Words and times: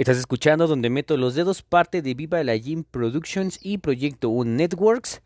Estás 0.00 0.16
escuchando 0.16 0.66
Donde 0.66 0.88
Meto 0.88 1.18
los 1.18 1.34
Dedos, 1.34 1.60
parte 1.60 2.00
de 2.00 2.14
Viva 2.14 2.42
la 2.42 2.56
Gym 2.56 2.84
Productions 2.84 3.58
y 3.60 3.76
Proyecto 3.76 4.30
Un 4.30 4.56
Networks. 4.56 5.20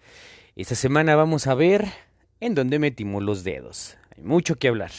Esta 0.56 0.74
semana 0.74 1.14
vamos 1.14 1.46
a 1.46 1.54
ver 1.54 1.86
en 2.40 2.56
dónde 2.56 2.80
metimos 2.80 3.22
los 3.22 3.44
dedos. 3.44 3.96
Hay 4.16 4.24
mucho 4.24 4.56
que 4.56 4.66
hablar. 4.66 4.90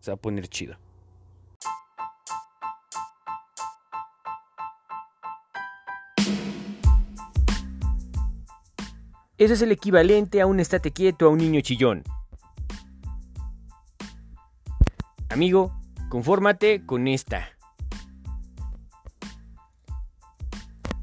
Se 0.00 0.10
va 0.10 0.14
a 0.14 0.16
poner 0.16 0.48
chido. 0.48 0.78
Ese 9.36 9.52
es 9.52 9.60
el 9.60 9.72
equivalente 9.72 10.40
a 10.40 10.46
un 10.46 10.58
estate 10.58 10.90
quieto 10.90 11.26
a 11.26 11.28
un 11.28 11.36
niño 11.36 11.60
chillón. 11.60 12.02
Amigo, 15.28 15.78
confórmate 16.08 16.86
con 16.86 17.06
esta. 17.08 17.50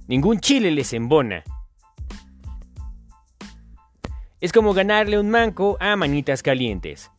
Ningún 0.09 0.39
chile 0.39 0.71
les 0.71 0.91
embona. 0.93 1.43
Es 4.41 4.51
como 4.51 4.73
ganarle 4.73 5.19
un 5.19 5.29
manco 5.29 5.77
a 5.79 5.95
manitas 5.95 6.41
calientes. 6.41 7.11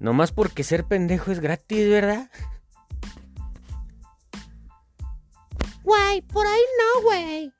No 0.00 0.14
más 0.14 0.32
porque 0.32 0.64
ser 0.64 0.82
pendejo 0.82 1.30
es 1.30 1.38
gratis, 1.38 1.88
¿verdad? 1.88 2.28
Güey, 5.84 6.22
por 6.22 6.44
ahí 6.44 6.62
no, 6.80 7.02
güey. 7.02 7.52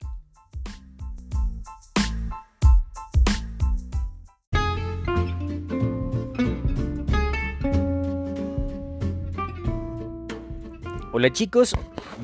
Hola 11.13 11.31
chicos, 11.31 11.73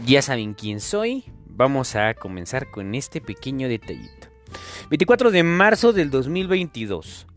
ya 0.03 0.21
saben 0.21 0.53
quién 0.53 0.79
soy. 0.79 1.25
Vamos 1.47 1.95
a 1.95 2.13
comenzar 2.15 2.69
con 2.69 2.95
este 2.95 3.21
pequeño 3.21 3.69
detallito. 3.69 4.27
24 4.89 5.31
de 5.31 5.43
marzo 5.43 5.93
del 5.93 6.09
2022. 6.09 7.27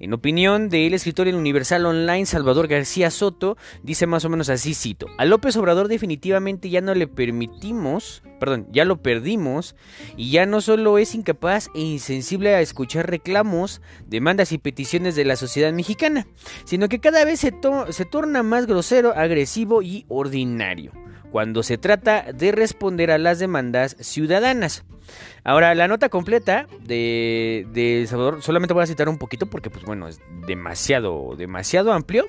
En 0.00 0.12
opinión 0.12 0.68
del 0.68 0.92
escritor 0.92 1.28
en 1.28 1.36
Universal 1.36 1.86
Online 1.86 2.26
Salvador 2.26 2.68
García 2.68 3.10
Soto, 3.10 3.56
dice 3.82 4.06
más 4.06 4.24
o 4.24 4.28
menos 4.28 4.48
así, 4.48 4.74
cito, 4.74 5.06
a 5.18 5.24
López 5.24 5.56
Obrador 5.56 5.88
definitivamente 5.88 6.68
ya 6.68 6.80
no 6.80 6.94
le 6.94 7.06
permitimos, 7.06 8.22
perdón, 8.40 8.66
ya 8.70 8.84
lo 8.84 9.02
perdimos, 9.02 9.76
y 10.16 10.30
ya 10.30 10.46
no 10.46 10.60
solo 10.60 10.98
es 10.98 11.14
incapaz 11.14 11.68
e 11.74 11.80
insensible 11.80 12.54
a 12.54 12.60
escuchar 12.60 13.08
reclamos, 13.08 13.80
demandas 14.06 14.52
y 14.52 14.58
peticiones 14.58 15.14
de 15.14 15.24
la 15.24 15.36
sociedad 15.36 15.72
mexicana, 15.72 16.26
sino 16.64 16.88
que 16.88 17.00
cada 17.00 17.24
vez 17.24 17.40
se, 17.40 17.54
se 17.90 18.04
torna 18.04 18.42
más 18.42 18.66
grosero, 18.66 19.14
agresivo 19.16 19.80
y 19.80 20.06
ordinario 20.08 20.92
cuando 21.34 21.64
se 21.64 21.78
trata 21.78 22.26
de 22.32 22.52
responder 22.52 23.10
a 23.10 23.18
las 23.18 23.40
demandas 23.40 23.96
ciudadanas. 23.98 24.84
Ahora, 25.42 25.74
la 25.74 25.88
nota 25.88 26.08
completa 26.08 26.68
de, 26.86 28.06
Salvador, 28.08 28.40
solamente 28.40 28.72
voy 28.72 28.84
a 28.84 28.86
citar 28.86 29.08
un 29.08 29.18
poquito 29.18 29.46
porque, 29.46 29.68
pues 29.68 29.84
bueno, 29.84 30.06
es 30.06 30.20
demasiado, 30.46 31.34
demasiado 31.36 31.92
amplio. 31.92 32.24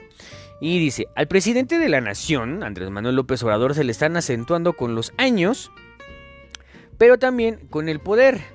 Y 0.59 0.79
dice, 0.79 1.05
al 1.15 1.27
presidente 1.27 1.77
de 1.77 1.87
la 1.87 2.01
nación, 2.01 2.63
Andrés 2.63 2.89
Manuel 2.89 3.15
López 3.15 3.43
Obrador, 3.43 3.75
se 3.75 3.83
le 3.83 3.91
están 3.91 4.17
acentuando 4.17 4.73
con 4.73 4.95
los 4.95 5.13
años, 5.17 5.71
pero 6.97 7.19
también 7.19 7.67
con 7.69 7.89
el 7.89 7.99
poder. 7.99 8.54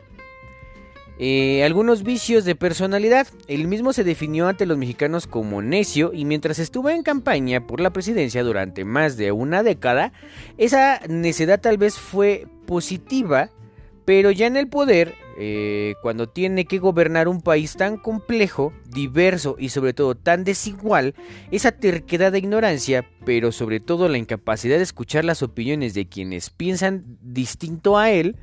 Eh, 1.23 1.63
algunos 1.65 2.03
vicios 2.03 2.47
de 2.47 2.55
personalidad. 2.55 3.27
El 3.47 3.69
mismo 3.69 3.93
se 3.93 4.05
definió 4.05 4.49
ante 4.49 4.65
los 4.65 4.79
mexicanos 4.79 5.27
como 5.27 5.61
necio 5.61 6.13
y 6.15 6.25
mientras 6.25 6.59
estuvo 6.59 6.89
en 6.89 7.03
campaña 7.03 7.67
por 7.67 7.81
la 7.81 7.91
presidencia 7.91 8.43
durante 8.43 8.87
más 8.87 9.19
de 9.19 9.31
una 9.31 9.63
década, 9.63 10.15
esa 10.57 10.99
necedad 11.11 11.61
tal 11.61 11.77
vez 11.77 11.99
fue 11.99 12.47
positiva, 12.65 13.51
pero 14.07 14.31
ya 14.31 14.47
en 14.47 14.57
el 14.57 14.69
poder, 14.69 15.15
eh, 15.37 15.93
cuando 16.01 16.27
tiene 16.27 16.65
que 16.65 16.79
gobernar 16.79 17.29
un 17.29 17.43
país 17.43 17.77
tan 17.77 17.99
complejo, 17.99 18.73
diverso 18.89 19.57
y 19.59 19.69
sobre 19.69 19.93
todo 19.93 20.15
tan 20.15 20.43
desigual, 20.43 21.15
esa 21.51 21.73
terquedad 21.73 22.33
de 22.33 22.39
ignorancia, 22.39 23.05
pero 23.27 23.53
sobre 23.53 23.79
todo 23.79 24.09
la 24.09 24.17
incapacidad 24.17 24.79
de 24.79 24.85
escuchar 24.85 25.27
las 25.27 25.43
opiniones 25.43 25.93
de 25.93 26.09
quienes 26.09 26.49
piensan 26.49 27.19
distinto 27.21 27.99
a 27.99 28.11
él, 28.11 28.37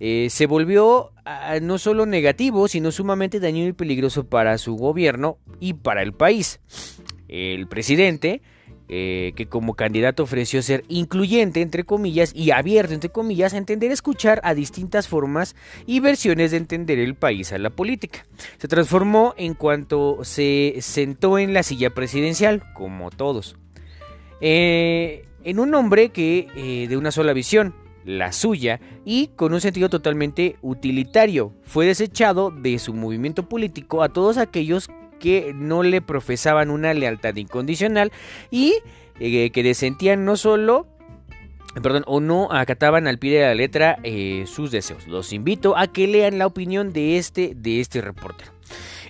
eh, 0.00 0.28
se 0.30 0.46
volvió 0.46 1.12
ah, 1.24 1.58
no 1.62 1.78
solo 1.78 2.06
negativo, 2.06 2.68
sino 2.68 2.90
sumamente 2.90 3.40
dañino 3.40 3.68
y 3.68 3.72
peligroso 3.72 4.28
para 4.28 4.58
su 4.58 4.76
gobierno 4.76 5.38
y 5.60 5.74
para 5.74 6.02
el 6.02 6.12
país. 6.12 6.60
El 7.28 7.66
presidente, 7.68 8.42
eh, 8.88 9.32
que 9.34 9.46
como 9.46 9.74
candidato 9.74 10.24
ofreció 10.24 10.62
ser 10.62 10.84
incluyente, 10.88 11.62
entre 11.62 11.84
comillas, 11.84 12.32
y 12.34 12.50
abierto, 12.50 12.92
entre 12.92 13.10
comillas, 13.10 13.54
a 13.54 13.58
entender, 13.58 13.90
escuchar 13.90 14.40
a 14.44 14.54
distintas 14.54 15.08
formas 15.08 15.56
y 15.86 16.00
versiones 16.00 16.50
de 16.50 16.58
entender 16.58 16.98
el 16.98 17.14
país 17.14 17.52
a 17.52 17.58
la 17.58 17.70
política. 17.70 18.26
Se 18.58 18.68
transformó 18.68 19.34
en 19.36 19.54
cuanto 19.54 20.18
se 20.22 20.76
sentó 20.80 21.38
en 21.38 21.54
la 21.54 21.62
silla 21.62 21.90
presidencial, 21.90 22.62
como 22.74 23.10
todos. 23.10 23.56
Eh, 24.40 25.26
en 25.44 25.58
un 25.60 25.74
hombre 25.74 26.10
que 26.10 26.86
de 26.88 26.96
una 26.96 27.10
sola 27.10 27.32
visión, 27.32 27.74
la 28.04 28.32
suya, 28.32 28.80
y 29.04 29.28
con 29.36 29.54
un 29.54 29.60
sentido 29.60 29.88
totalmente 29.88 30.56
utilitario. 30.62 31.52
Fue 31.62 31.86
desechado 31.86 32.50
de 32.50 32.78
su 32.78 32.94
movimiento 32.94 33.48
político 33.48 34.02
a 34.02 34.08
todos 34.08 34.38
aquellos 34.38 34.88
que 35.18 35.52
no 35.54 35.82
le 35.82 36.02
profesaban 36.02 36.70
una 36.70 36.92
lealtad 36.92 37.36
incondicional 37.36 38.12
y 38.50 38.74
eh, 39.20 39.50
que 39.50 39.62
desentían 39.62 40.24
no 40.24 40.36
solo 40.36 40.86
perdón, 41.82 42.04
o 42.06 42.20
no 42.20 42.52
acataban 42.52 43.06
al 43.06 43.18
pie 43.18 43.38
de 43.38 43.46
la 43.46 43.54
letra 43.54 43.98
eh, 44.02 44.44
sus 44.46 44.70
deseos. 44.70 45.06
Los 45.06 45.32
invito 45.32 45.76
a 45.76 45.88
que 45.88 46.06
lean 46.06 46.38
la 46.38 46.46
opinión 46.46 46.92
de 46.92 47.18
este, 47.18 47.54
de 47.56 47.80
este 47.80 48.00
reportero. 48.00 48.52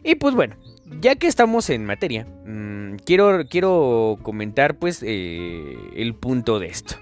Y 0.03 0.15
pues 0.17 0.35
bueno, 0.35 0.57
ya 1.01 1.17
que 1.17 1.27
estamos 1.27 1.71
en 1.71 1.85
materia, 1.85 2.27
mmm, 2.47 2.97
quiero, 3.05 3.47
quiero 3.49 4.19
comentar 4.23 4.79
pues 4.79 5.03
eh, 5.03 5.77
el 5.97 6.15
punto 6.15 6.59
de 6.59 6.69
esto. 6.69 6.97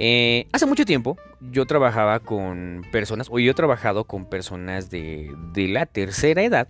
Eh, 0.00 0.46
hace 0.52 0.64
mucho 0.64 0.84
tiempo 0.84 1.16
yo 1.40 1.66
trabajaba 1.66 2.20
con 2.20 2.86
personas, 2.92 3.26
o 3.32 3.40
yo 3.40 3.50
he 3.50 3.54
trabajado 3.54 4.04
con 4.04 4.26
personas 4.26 4.90
de, 4.90 5.34
la 5.56 5.86
tercera 5.86 6.44
edad. 6.44 6.68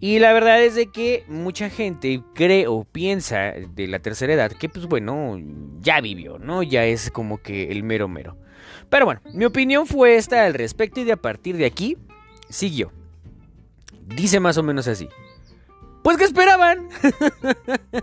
Y 0.00 0.18
la 0.18 0.32
verdad 0.32 0.60
es 0.60 0.74
de 0.74 0.88
que 0.88 1.24
mucha 1.28 1.70
gente 1.70 2.20
cree 2.34 2.66
o 2.66 2.82
piensa 2.82 3.52
de 3.52 3.86
la 3.86 4.00
tercera 4.00 4.32
edad 4.32 4.50
que 4.50 4.68
pues 4.68 4.86
bueno, 4.86 5.38
ya 5.78 6.00
vivió, 6.00 6.40
¿no? 6.40 6.64
Ya 6.64 6.84
es 6.84 7.12
como 7.12 7.40
que 7.40 7.70
el 7.70 7.84
mero 7.84 8.08
mero. 8.08 8.36
Pero 8.90 9.04
bueno, 9.04 9.20
mi 9.32 9.44
opinión 9.44 9.86
fue 9.86 10.16
esta 10.16 10.44
al 10.44 10.54
respecto 10.54 10.98
y 10.98 11.04
de 11.04 11.12
a 11.12 11.16
partir 11.16 11.56
de 11.56 11.66
aquí 11.66 11.96
siguió. 12.48 12.90
Dice 14.16 14.40
más 14.40 14.58
o 14.58 14.64
menos 14.64 14.88
así. 14.88 15.08
Pues 16.02 16.16
que 16.16 16.24
esperaban. 16.24 16.88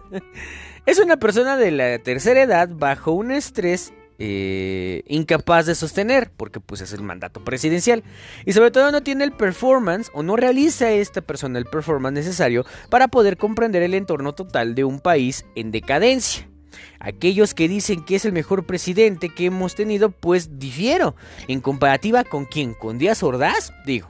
es 0.85 0.97
una 0.99 1.17
persona 1.17 1.57
de 1.57 1.71
la 1.71 1.99
tercera 1.99 2.41
edad 2.41 2.69
bajo 2.71 3.11
un 3.11 3.31
estrés 3.31 3.91
eh, 4.19 5.03
incapaz 5.07 5.65
de 5.65 5.75
sostener, 5.75 6.29
porque 6.35 6.59
pues 6.59 6.81
es 6.81 6.91
el 6.93 7.01
mandato 7.01 7.43
presidencial. 7.43 8.03
Y 8.45 8.53
sobre 8.53 8.71
todo 8.71 8.91
no 8.91 9.01
tiene 9.01 9.23
el 9.23 9.31
performance 9.31 10.11
o 10.13 10.23
no 10.23 10.35
realiza 10.35 10.91
esta 10.91 11.21
persona 11.21 11.57
el 11.57 11.65
performance 11.65 12.13
necesario 12.13 12.65
para 12.89 13.07
poder 13.07 13.37
comprender 13.37 13.81
el 13.81 13.93
entorno 13.93 14.33
total 14.33 14.75
de 14.75 14.83
un 14.83 14.99
país 14.99 15.45
en 15.55 15.71
decadencia. 15.71 16.49
Aquellos 16.99 17.53
que 17.53 17.69
dicen 17.69 18.03
que 18.03 18.15
es 18.15 18.25
el 18.25 18.33
mejor 18.33 18.65
presidente 18.65 19.29
que 19.29 19.45
hemos 19.45 19.75
tenido, 19.75 20.11
pues 20.11 20.59
difiero. 20.59 21.15
En 21.47 21.61
comparativa 21.61 22.23
con 22.25 22.45
quién, 22.45 22.73
con 22.73 22.97
Díaz 22.97 23.23
Ordaz, 23.23 23.71
digo. 23.85 24.09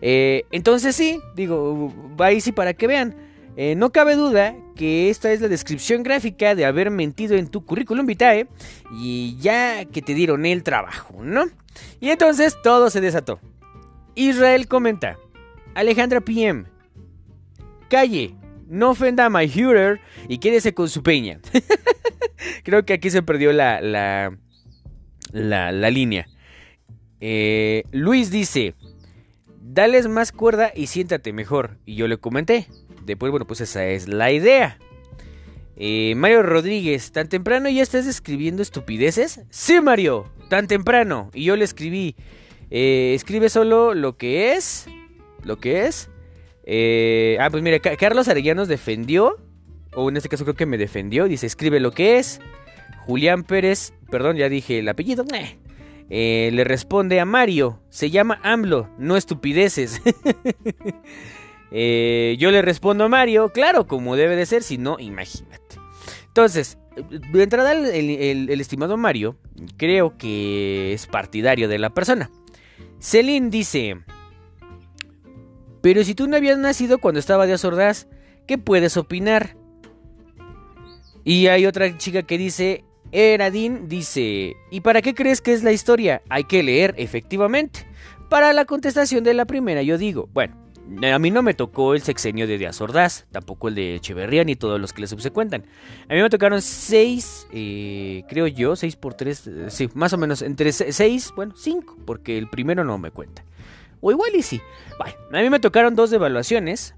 Eh, 0.00 0.44
entonces 0.50 0.94
sí, 0.94 1.20
digo, 1.34 1.92
ahí 2.18 2.40
sí 2.40 2.52
para 2.52 2.74
que 2.74 2.86
vean. 2.86 3.27
Eh, 3.60 3.74
no 3.74 3.90
cabe 3.90 4.14
duda 4.14 4.54
que 4.76 5.10
esta 5.10 5.32
es 5.32 5.40
la 5.40 5.48
descripción 5.48 6.04
gráfica 6.04 6.54
de 6.54 6.64
haber 6.64 6.92
mentido 6.92 7.34
en 7.34 7.48
tu 7.48 7.66
currículum 7.66 8.06
vitae 8.06 8.46
y 8.92 9.36
ya 9.40 9.84
que 9.84 10.00
te 10.00 10.14
dieron 10.14 10.46
el 10.46 10.62
trabajo, 10.62 11.24
¿no? 11.24 11.46
Y 11.98 12.10
entonces 12.10 12.56
todo 12.62 12.88
se 12.88 13.00
desató. 13.00 13.40
Israel 14.14 14.68
comenta, 14.68 15.18
Alejandra 15.74 16.20
PM, 16.20 16.66
calle, 17.90 18.32
no 18.68 18.90
ofenda 18.90 19.24
a 19.24 19.28
my 19.28 19.48
Führer 19.48 19.98
y 20.28 20.38
quédese 20.38 20.72
con 20.72 20.88
su 20.88 21.02
peña. 21.02 21.40
Creo 22.62 22.84
que 22.84 22.92
aquí 22.92 23.10
se 23.10 23.24
perdió 23.24 23.52
la, 23.52 23.80
la, 23.80 24.38
la, 25.32 25.90
línea. 25.90 26.28
Eh, 27.20 27.82
Luis 27.90 28.30
dice, 28.30 28.76
dales 29.60 30.06
más 30.06 30.30
cuerda 30.30 30.70
y 30.76 30.86
siéntate 30.86 31.32
mejor. 31.32 31.78
Y 31.86 31.96
yo 31.96 32.06
le 32.06 32.18
comenté, 32.18 32.68
Después, 33.04 33.30
bueno, 33.30 33.46
pues 33.46 33.60
esa 33.60 33.86
es 33.86 34.08
la 34.08 34.30
idea. 34.32 34.78
Eh, 35.80 36.14
Mario 36.16 36.42
Rodríguez, 36.42 37.12
¿tan 37.12 37.28
temprano 37.28 37.68
ya 37.68 37.82
estás 37.82 38.04
escribiendo 38.06 38.62
estupideces? 38.62 39.42
Sí, 39.50 39.80
Mario, 39.80 40.28
tan 40.48 40.66
temprano. 40.66 41.30
Y 41.32 41.44
yo 41.44 41.54
le 41.54 41.64
escribí, 41.64 42.16
eh, 42.68 43.12
escribe 43.14 43.48
solo 43.48 43.94
lo 43.94 44.16
que 44.16 44.54
es, 44.54 44.88
lo 45.44 45.58
que 45.58 45.86
es. 45.86 46.10
Eh, 46.64 47.38
ah, 47.40 47.48
pues 47.48 47.62
mire, 47.62 47.80
Carlos 47.80 48.26
Arellanos 48.26 48.66
defendió, 48.66 49.36
o 49.94 50.08
en 50.08 50.16
este 50.16 50.28
caso 50.28 50.42
creo 50.44 50.56
que 50.56 50.66
me 50.66 50.78
defendió, 50.78 51.28
dice, 51.28 51.46
escribe 51.46 51.78
lo 51.78 51.92
que 51.92 52.18
es. 52.18 52.40
Julián 53.06 53.44
Pérez, 53.44 53.94
perdón, 54.10 54.36
ya 54.36 54.48
dije 54.48 54.80
el 54.80 54.88
apellido, 54.88 55.24
le 56.10 56.64
responde 56.64 57.20
a 57.20 57.24
Mario, 57.24 57.80
se 57.88 58.10
llama 58.10 58.40
AMLO, 58.42 58.90
no 58.98 59.16
estupideces. 59.16 60.02
Eh, 61.70 62.36
yo 62.38 62.50
le 62.50 62.62
respondo 62.62 63.04
a 63.04 63.08
Mario, 63.08 63.50
claro, 63.52 63.86
como 63.86 64.16
debe 64.16 64.36
de 64.36 64.46
ser, 64.46 64.62
si 64.62 64.78
no, 64.78 64.98
imagínate. 64.98 65.76
Entonces, 66.26 66.78
de 67.10 67.42
entrada 67.42 67.72
el, 67.72 68.60
estimado 68.60 68.96
Mario, 68.96 69.36
creo 69.76 70.16
que 70.16 70.92
es 70.92 71.06
partidario 71.06 71.68
de 71.68 71.78
la 71.78 71.90
persona. 71.90 72.30
Celine 73.00 73.50
dice, 73.50 73.98
pero 75.82 76.04
si 76.04 76.14
tú 76.14 76.26
no 76.26 76.36
habías 76.36 76.58
nacido 76.58 76.98
cuando 76.98 77.20
estaba 77.20 77.46
de 77.46 77.54
Azordaz, 77.54 78.08
¿qué 78.46 78.58
puedes 78.58 78.96
opinar? 78.96 79.56
Y 81.24 81.48
hay 81.48 81.66
otra 81.66 81.96
chica 81.98 82.22
que 82.22 82.38
dice, 82.38 82.84
Eradin 83.12 83.88
dice, 83.88 84.56
¿y 84.70 84.80
para 84.80 85.02
qué 85.02 85.14
crees 85.14 85.40
que 85.40 85.52
es 85.52 85.62
la 85.62 85.72
historia? 85.72 86.22
Hay 86.28 86.44
que 86.44 86.62
leer, 86.62 86.94
efectivamente. 86.98 87.86
Para 88.28 88.52
la 88.52 88.64
contestación 88.64 89.24
de 89.24 89.34
la 89.34 89.46
primera, 89.46 89.82
yo 89.82 89.98
digo, 89.98 90.28
bueno, 90.32 90.67
a 91.12 91.18
mí 91.18 91.30
no 91.30 91.42
me 91.42 91.54
tocó 91.54 91.94
el 91.94 92.02
sexenio 92.02 92.46
de 92.46 92.58
Díaz 92.58 92.80
Ordaz, 92.80 93.26
tampoco 93.30 93.68
el 93.68 93.74
de 93.74 93.96
Echeverría 93.96 94.44
ni 94.44 94.56
todos 94.56 94.80
los 94.80 94.92
que 94.92 95.02
le 95.02 95.06
subsecuentan. 95.06 95.64
A 96.08 96.14
mí 96.14 96.22
me 96.22 96.30
tocaron 96.30 96.62
seis, 96.62 97.46
eh, 97.52 98.24
creo 98.28 98.46
yo, 98.46 98.76
seis 98.76 98.96
por 98.96 99.14
tres, 99.14 99.46
eh, 99.46 99.66
sí, 99.70 99.88
más 99.94 100.12
o 100.12 100.18
menos, 100.18 100.42
entre 100.42 100.72
seis, 100.72 101.32
bueno, 101.36 101.54
cinco, 101.56 101.96
porque 102.04 102.38
el 102.38 102.48
primero 102.48 102.84
no 102.84 102.98
me 102.98 103.10
cuenta. 103.10 103.44
O 104.00 104.10
igual 104.10 104.30
y 104.34 104.42
sí. 104.42 104.60
Bueno, 104.98 105.14
a 105.32 105.42
mí 105.42 105.50
me 105.50 105.60
tocaron 105.60 105.94
dos 105.94 106.10
devaluaciones. 106.10 106.94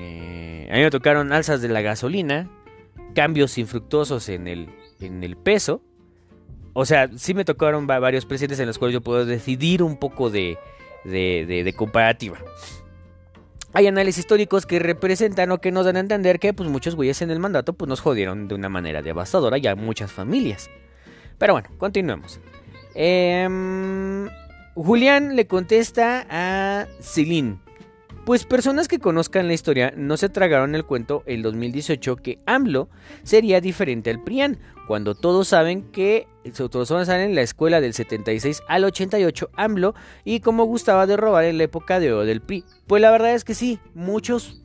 Eh, 0.00 0.68
a 0.70 0.74
mí 0.74 0.82
me 0.82 0.90
tocaron 0.90 1.32
alzas 1.32 1.62
de 1.62 1.68
la 1.68 1.80
gasolina, 1.80 2.50
cambios 3.14 3.58
infructuosos 3.58 4.28
en 4.28 4.48
el 4.48 4.68
en 5.00 5.22
el 5.22 5.36
peso. 5.36 5.82
O 6.74 6.86
sea, 6.86 7.10
sí 7.16 7.34
me 7.34 7.44
tocaron 7.44 7.86
varios 7.86 8.24
presidentes 8.24 8.58
en 8.60 8.66
los 8.66 8.78
cuales 8.78 8.94
yo 8.94 9.02
puedo 9.02 9.26
decidir 9.26 9.82
un 9.82 9.98
poco 9.98 10.30
de, 10.30 10.58
de, 11.04 11.74
comparativa. 11.76 12.38
Hay 13.74 13.86
análisis 13.86 14.20
históricos 14.20 14.66
que 14.66 14.78
representan 14.78 15.50
o 15.50 15.58
que 15.58 15.72
nos 15.72 15.86
dan 15.86 15.96
a 15.96 16.00
entender 16.00 16.38
que 16.38 16.52
pues, 16.52 16.68
muchos 16.68 16.94
güeyes 16.94 17.22
en 17.22 17.30
el 17.30 17.38
mandato 17.38 17.72
pues, 17.72 17.88
nos 17.88 18.00
jodieron 18.00 18.46
de 18.48 18.54
una 18.54 18.68
manera 18.68 19.00
devastadora 19.00 19.56
ya 19.56 19.74
muchas 19.74 20.12
familias. 20.12 20.70
Pero 21.38 21.54
bueno, 21.54 21.68
continuemos. 21.78 22.38
Em, 22.94 24.28
Julián 24.74 25.36
le 25.36 25.46
contesta 25.46 26.26
a 26.28 26.86
Celine. 27.00 27.58
Pues 28.24 28.44
personas 28.44 28.86
que 28.86 29.00
conozcan 29.00 29.48
la 29.48 29.54
historia 29.54 29.92
no 29.96 30.16
se 30.16 30.28
tragaron 30.28 30.76
el 30.76 30.84
cuento 30.84 31.24
el 31.26 31.42
2018 31.42 32.16
que 32.16 32.38
AMLO 32.46 32.88
sería 33.24 33.60
diferente 33.60 34.10
al 34.10 34.22
PRIAN, 34.22 34.60
cuando 34.86 35.16
todos 35.16 35.48
saben 35.48 35.90
que 35.90 36.28
todos 36.70 36.88
saben 36.88 37.30
en 37.30 37.34
la 37.34 37.42
escuela 37.42 37.80
del 37.80 37.94
76 37.94 38.62
al 38.68 38.84
88 38.84 39.50
AMLO 39.54 39.94
y 40.24 40.38
cómo 40.38 40.64
gustaba 40.64 41.08
de 41.08 41.16
robar 41.16 41.44
en 41.44 41.58
la 41.58 41.64
época 41.64 41.98
de 41.98 42.12
oro 42.12 42.24
del 42.24 42.40
PRI. 42.40 42.64
Pues 42.86 43.02
la 43.02 43.10
verdad 43.10 43.34
es 43.34 43.42
que 43.42 43.54
sí, 43.54 43.80
muchos 43.94 44.62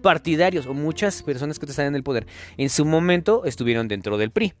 partidarios 0.00 0.66
o 0.66 0.72
muchas 0.72 1.22
personas 1.22 1.58
que 1.58 1.66
están 1.66 1.86
en 1.86 1.96
el 1.96 2.02
poder 2.02 2.26
en 2.56 2.70
su 2.70 2.86
momento 2.86 3.44
estuvieron 3.44 3.86
dentro 3.86 4.16
del 4.16 4.30
PRI. 4.30 4.54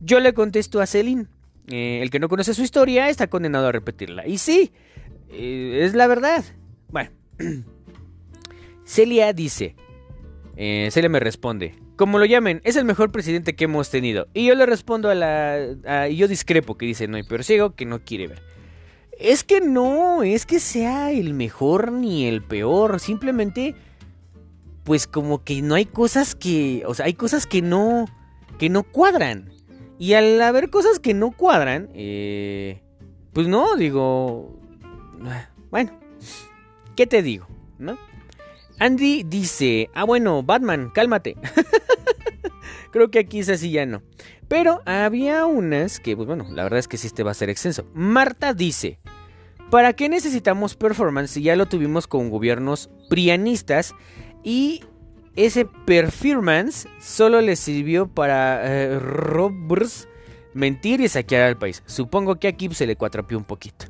Yo 0.00 0.20
le 0.20 0.32
contesto 0.32 0.80
a 0.80 0.86
Celine, 0.86 1.26
eh, 1.66 1.98
el 2.02 2.10
que 2.10 2.20
no 2.20 2.28
conoce 2.28 2.54
su 2.54 2.62
historia 2.62 3.08
está 3.08 3.26
condenado 3.26 3.66
a 3.66 3.72
repetirla. 3.72 4.26
Y 4.26 4.38
sí, 4.38 4.72
eh, 5.28 5.80
es 5.82 5.94
la 5.94 6.06
verdad. 6.06 6.44
Bueno, 6.88 7.10
Celia 8.84 9.32
dice, 9.32 9.76
eh, 10.56 10.88
Celia 10.90 11.08
me 11.08 11.20
responde, 11.20 11.74
como 11.98 12.20
lo 12.20 12.26
llamen, 12.26 12.60
es 12.62 12.76
el 12.76 12.84
mejor 12.84 13.10
presidente 13.10 13.56
que 13.56 13.64
hemos 13.64 13.90
tenido. 13.90 14.28
Y 14.32 14.46
yo 14.46 14.54
le 14.54 14.66
respondo 14.66 15.10
a 15.10 15.16
la... 15.16 16.08
y 16.08 16.16
yo 16.16 16.28
discrepo, 16.28 16.78
que 16.78 16.86
dice, 16.86 17.08
no 17.08 17.16
hay 17.16 17.24
peor 17.24 17.42
ciego 17.42 17.74
que 17.74 17.86
no 17.86 18.04
quiere 18.04 18.28
ver. 18.28 18.42
Es 19.18 19.42
que 19.42 19.60
no, 19.60 20.22
es 20.22 20.46
que 20.46 20.60
sea 20.60 21.10
el 21.10 21.34
mejor 21.34 21.90
ni 21.90 22.26
el 22.26 22.42
peor, 22.42 23.00
simplemente... 23.00 23.74
Pues 24.84 25.06
como 25.08 25.42
que 25.42 25.60
no 25.60 25.74
hay 25.74 25.86
cosas 25.86 26.36
que... 26.36 26.84
O 26.86 26.94
sea, 26.94 27.06
hay 27.06 27.14
cosas 27.14 27.48
que 27.48 27.62
no... 27.62 28.06
Que 28.60 28.70
no 28.70 28.84
cuadran. 28.84 29.50
Y 29.98 30.12
al 30.12 30.40
haber 30.40 30.70
cosas 30.70 31.00
que 31.00 31.14
no 31.14 31.32
cuadran, 31.32 31.90
eh, 31.94 32.80
pues 33.32 33.48
no, 33.48 33.74
digo... 33.74 34.56
Bueno, 35.72 35.90
¿Qué 36.98 37.06
te 37.06 37.22
digo? 37.22 37.46
¿No? 37.78 37.96
Andy 38.80 39.22
dice, 39.22 39.88
ah 39.94 40.02
bueno, 40.02 40.42
Batman, 40.42 40.90
cálmate. 40.92 41.36
Creo 42.90 43.08
que 43.12 43.20
aquí 43.20 43.38
es 43.38 43.48
así 43.48 43.70
ya 43.70 43.86
no. 43.86 44.02
Pero 44.48 44.82
había 44.84 45.46
unas 45.46 46.00
que, 46.00 46.16
pues 46.16 46.26
bueno, 46.26 46.46
la 46.50 46.64
verdad 46.64 46.80
es 46.80 46.88
que 46.88 46.96
sí 46.96 47.06
este 47.06 47.22
va 47.22 47.30
a 47.30 47.34
ser 47.34 47.50
extenso. 47.50 47.86
Marta 47.94 48.52
dice, 48.52 48.98
¿para 49.70 49.92
qué 49.92 50.08
necesitamos 50.08 50.74
performance 50.74 51.30
si 51.30 51.42
ya 51.42 51.54
lo 51.54 51.66
tuvimos 51.66 52.08
con 52.08 52.30
gobiernos 52.30 52.90
prianistas 53.08 53.94
y 54.42 54.82
ese 55.36 55.66
performance 55.66 56.88
solo 56.98 57.40
le 57.40 57.54
sirvió 57.54 58.08
para 58.08 58.60
eh, 58.64 58.98
mentir 60.52 61.00
y 61.00 61.08
saquear 61.08 61.42
al 61.42 61.58
país? 61.58 61.84
Supongo 61.86 62.40
que 62.40 62.48
aquí 62.48 62.68
se 62.74 62.88
le 62.88 62.96
cuatrapió 62.96 63.38
un 63.38 63.44
poquito. 63.44 63.86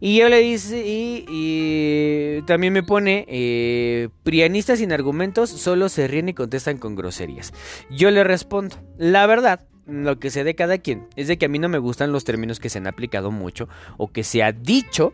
Y 0.00 0.18
yo 0.18 0.30
le 0.30 0.38
dice, 0.38 0.82
y, 0.86 2.42
también 2.46 2.72
me 2.72 2.82
pone, 2.82 3.26
eh, 3.28 4.08
prianistas 4.22 4.78
sin 4.78 4.92
argumentos 4.92 5.50
solo 5.50 5.90
se 5.90 6.08
ríen 6.08 6.30
y 6.30 6.34
contestan 6.34 6.78
con 6.78 6.96
groserías. 6.96 7.52
Yo 7.90 8.10
le 8.10 8.24
respondo, 8.24 8.76
la 8.96 9.26
verdad, 9.26 9.60
lo 9.86 10.18
que 10.18 10.30
sé 10.30 10.42
de 10.42 10.54
cada 10.54 10.78
quien 10.78 11.06
es 11.16 11.28
de 11.28 11.36
que 11.36 11.46
a 11.46 11.48
mí 11.48 11.58
no 11.58 11.68
me 11.68 11.78
gustan 11.78 12.12
los 12.12 12.24
términos 12.24 12.60
que 12.60 12.70
se 12.70 12.78
han 12.78 12.86
aplicado 12.86 13.30
mucho 13.30 13.68
o 13.98 14.10
que 14.10 14.24
se 14.24 14.42
ha 14.42 14.52
dicho, 14.52 15.12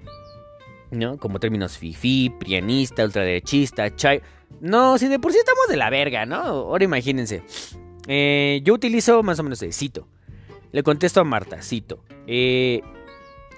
¿no? 0.93 1.19
Como 1.19 1.41
términos 1.41 1.79
fifi, 1.79 2.31
prianista, 2.39 3.05
ultraderechista, 3.05 3.95
chay. 3.97 4.21
No, 4.61 4.99
si 4.99 5.09
de 5.09 5.19
por 5.19 5.33
sí 5.33 5.39
estamos 5.39 5.67
de 5.69 5.77
la 5.77 5.91
verga, 5.91 6.27
¿no? 6.27 6.37
Ahora 6.37 6.85
imagínense. 6.85 7.43
Eh, 8.07 8.61
yo 8.63 8.75
utilizo 8.75 9.23
más 9.23 9.39
o 9.41 9.43
menos 9.43 9.59
de 9.59 9.73
cito. 9.73 10.07
Le 10.71 10.83
contesto 10.83 11.21
a 11.21 11.25
Marta, 11.25 11.63
cito. 11.63 12.05
Eh, 12.27 12.83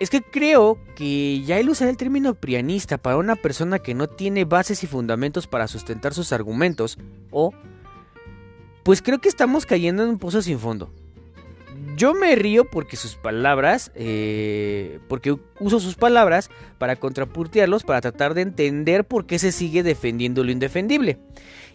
es 0.01 0.11
que 0.11 0.23
creo 0.23 0.79
que 0.95 1.43
ya 1.43 1.59
el 1.59 1.69
usar 1.69 1.89
el 1.89 1.97
término 1.97 2.35
prianista 2.35 2.99
para 2.99 3.17
una 3.17 3.37
persona 3.37 3.79
que 3.79 3.95
no 3.95 4.09
tiene 4.09 4.45
bases 4.45 4.83
y 4.85 4.87
fundamentos 4.87 5.47
para 5.47 5.69
sustentar 5.69 6.15
sus 6.15 6.33
argumentos, 6.33 6.99
o... 7.31 7.53
Pues 8.85 9.03
creo 9.03 9.19
que 9.19 9.29
estamos 9.29 9.67
cayendo 9.67 10.03
en 10.03 10.09
un 10.09 10.19
pozo 10.19 10.41
sin 10.41 10.59
fondo. 10.59 10.91
Yo 11.97 12.15
me 12.15 12.35
río 12.37 12.65
porque 12.65 12.97
sus 12.97 13.17
palabras, 13.17 13.93
eh, 13.95 14.99
porque 15.09 15.37
uso 15.61 15.79
sus 15.79 15.95
palabras 15.95 16.49
para 16.79 16.97
contrapuntearlos, 16.97 17.83
para 17.83 18.01
tratar 18.01 18.35
de 18.35 18.43
entender 18.43 19.05
por 19.05 19.27
qué 19.27 19.39
se 19.39 19.53
sigue 19.53 19.83
defendiendo 19.83 20.43
lo 20.43 20.53
indefendible. 20.53 21.19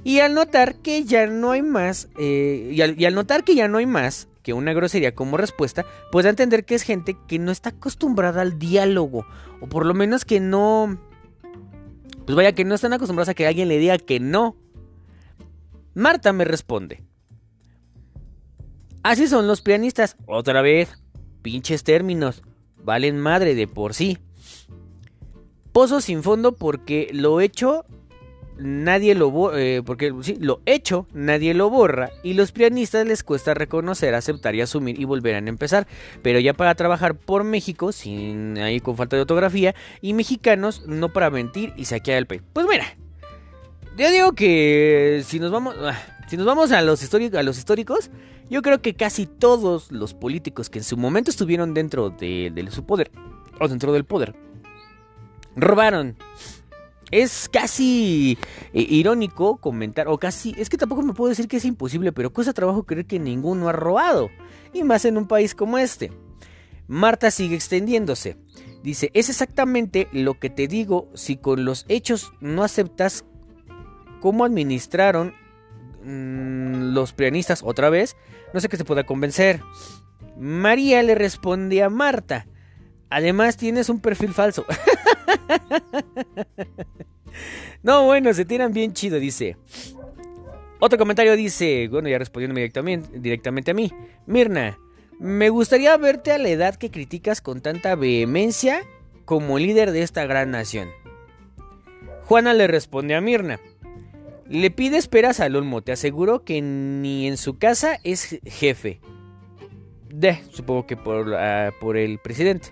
Y 0.03 0.19
al 0.19 0.33
notar 0.33 0.75
que 0.75 1.03
ya 1.03 1.27
no 1.27 1.51
hay 1.51 1.61
más, 1.61 2.07
eh, 2.17 2.69
y, 2.71 2.81
al, 2.81 2.99
y 2.99 3.05
al 3.05 3.15
notar 3.15 3.43
que 3.43 3.53
ya 3.53 3.67
no 3.67 3.77
hay 3.77 3.85
más, 3.85 4.27
que 4.43 4.53
una 4.53 4.73
grosería 4.73 5.15
como 5.15 5.37
respuesta, 5.37 5.85
pues 6.11 6.25
entender 6.25 6.65
que 6.65 6.75
es 6.75 6.83
gente 6.83 7.17
que 7.27 7.39
no 7.39 7.51
está 7.51 7.69
acostumbrada 7.69 8.41
al 8.41 8.59
diálogo, 8.59 9.25
o 9.61 9.67
por 9.67 9.85
lo 9.85 9.93
menos 9.93 10.25
que 10.25 10.39
no... 10.39 10.99
Pues 12.25 12.35
vaya, 12.35 12.53
que 12.53 12.63
no 12.63 12.75
están 12.75 12.93
acostumbrados 12.93 13.29
a 13.29 13.33
que 13.33 13.47
alguien 13.47 13.67
le 13.67 13.77
diga 13.77 13.97
que 13.97 14.19
no. 14.19 14.55
Marta 15.93 16.31
me 16.31 16.45
responde. 16.45 17.03
Así 19.03 19.27
son 19.27 19.47
los 19.47 19.61
pianistas. 19.61 20.15
Otra 20.25 20.61
vez. 20.61 20.97
Pinches 21.41 21.83
términos. 21.83 22.41
Valen 22.77 23.19
madre 23.19 23.55
de 23.55 23.67
por 23.67 23.93
sí. 23.93 24.17
Pozo 25.73 25.99
sin 25.99 26.23
fondo 26.23 26.55
porque 26.55 27.09
lo 27.11 27.41
hecho 27.41 27.85
nadie 28.57 29.15
lo 29.15 29.31
borra, 29.31 29.61
eh, 29.61 29.81
porque 29.85 30.13
lo 30.39 30.61
hecho 30.65 31.07
nadie 31.13 31.53
lo 31.53 31.69
borra 31.69 32.11
y 32.23 32.33
los 32.33 32.51
pianistas 32.51 33.05
les 33.05 33.23
cuesta 33.23 33.53
reconocer, 33.53 34.15
aceptar 34.15 34.55
y 34.55 34.61
asumir 34.61 34.99
y 34.99 35.05
volverán 35.05 35.47
a 35.47 35.49
empezar, 35.49 35.87
pero 36.21 36.39
ya 36.39 36.53
para 36.53 36.75
trabajar 36.75 37.15
por 37.15 37.43
México 37.43 37.91
sin 37.91 38.57
ahí 38.57 38.79
con 38.79 38.97
falta 38.97 39.15
de 39.15 39.21
ortografía 39.21 39.75
y 40.01 40.13
mexicanos 40.13 40.83
no 40.87 41.11
para 41.13 41.29
mentir 41.29 41.73
y 41.77 41.85
saquear 41.85 42.17
el 42.17 42.27
país. 42.27 42.41
Pues 42.53 42.67
mira, 42.69 42.85
yo 43.97 44.11
digo 44.11 44.33
que 44.33 45.23
si 45.25 45.39
nos 45.39 45.51
vamos 45.51 45.75
ah, 45.81 45.97
si 46.27 46.37
nos 46.37 46.45
vamos 46.45 46.71
a 46.71 46.81
los 46.81 47.01
históricos 47.01 48.11
yo 48.49 48.61
creo 48.61 48.81
que 48.81 48.93
casi 48.93 49.25
todos 49.25 49.91
los 49.91 50.13
políticos 50.13 50.69
que 50.69 50.79
en 50.79 50.83
su 50.83 50.97
momento 50.97 51.31
estuvieron 51.31 51.73
dentro 51.73 52.09
de, 52.09 52.51
de 52.53 52.71
su 52.71 52.85
poder 52.85 53.11
o 53.59 53.67
dentro 53.67 53.93
del 53.93 54.05
poder 54.05 54.35
robaron 55.55 56.17
es 57.13 57.47
casi 57.47 58.39
eh, 58.73 58.85
irónico 58.89 59.57
comentar, 59.57 60.07
o 60.07 60.17
casi, 60.17 60.55
es 60.57 60.67
que 60.67 60.77
tampoco 60.77 61.03
me 61.03 61.13
puedo 61.13 61.29
decir 61.29 61.47
que 61.47 61.57
es 61.57 61.65
imposible, 61.65 62.11
pero 62.11 62.33
cuesta 62.33 62.53
trabajo 62.53 62.83
creer 62.83 63.05
que 63.05 63.19
ninguno 63.19 63.69
ha 63.69 63.71
robado, 63.71 64.31
y 64.73 64.83
más 64.83 65.05
en 65.05 65.17
un 65.17 65.27
país 65.27 65.53
como 65.53 65.77
este. 65.77 66.11
Marta 66.87 67.29
sigue 67.29 67.55
extendiéndose. 67.55 68.37
Dice, 68.81 69.11
es 69.13 69.29
exactamente 69.29 70.09
lo 70.11 70.39
que 70.39 70.49
te 70.49 70.67
digo 70.67 71.09
si 71.13 71.37
con 71.37 71.65
los 71.65 71.85
hechos 71.87 72.33
no 72.41 72.63
aceptas 72.63 73.25
cómo 74.19 74.43
administraron, 74.43 75.35
mm, 76.03 76.93
los 76.93 77.13
prianistas 77.13 77.61
otra 77.63 77.89
vez, 77.91 78.17
no 78.53 78.59
sé 78.59 78.69
qué 78.69 78.77
se 78.77 78.85
pueda 78.85 79.05
convencer. 79.05 79.61
María 80.37 81.03
le 81.03 81.13
responde 81.13 81.83
a 81.83 81.89
Marta. 81.89 82.47
Además 83.13 83.57
tienes 83.57 83.89
un 83.89 83.99
perfil 83.99 84.33
falso. 84.33 84.65
no, 87.83 88.05
bueno, 88.05 88.33
se 88.33 88.43
tiran 88.43 88.73
bien 88.73 88.93
chido, 88.93 89.19
dice. 89.19 89.55
Otro 90.79 90.97
comentario 90.97 91.35
dice, 91.35 91.87
bueno, 91.91 92.09
ya 92.09 92.17
respondiendo 92.17 92.59
directamente, 93.13 93.69
a 93.69 93.75
mí. 93.75 93.93
Mirna, 94.25 94.79
me 95.19 95.49
gustaría 95.49 95.95
verte 95.97 96.31
a 96.31 96.39
la 96.39 96.49
edad 96.49 96.73
que 96.73 96.89
criticas 96.89 97.39
con 97.39 97.61
tanta 97.61 97.93
vehemencia 97.93 98.81
como 99.25 99.59
líder 99.59 99.91
de 99.91 100.01
esta 100.01 100.25
gran 100.25 100.49
nación. 100.49 100.89
Juana 102.23 102.55
le 102.55 102.65
responde 102.65 103.13
a 103.13 103.21
Mirna. 103.21 103.59
Le 104.49 104.71
pide 104.71 104.97
esperas 104.97 105.39
al 105.39 105.55
Olmo, 105.55 105.83
te 105.83 105.91
aseguro 105.91 106.43
que 106.43 106.63
ni 106.63 107.27
en 107.27 107.37
su 107.37 107.59
casa 107.59 107.99
es 108.03 108.39
jefe. 108.43 109.01
De, 110.09 110.41
supongo 110.49 110.87
que 110.87 110.97
por, 110.97 111.35
ah, 111.35 111.71
por 111.79 111.95
el 111.95 112.17
presidente. 112.17 112.69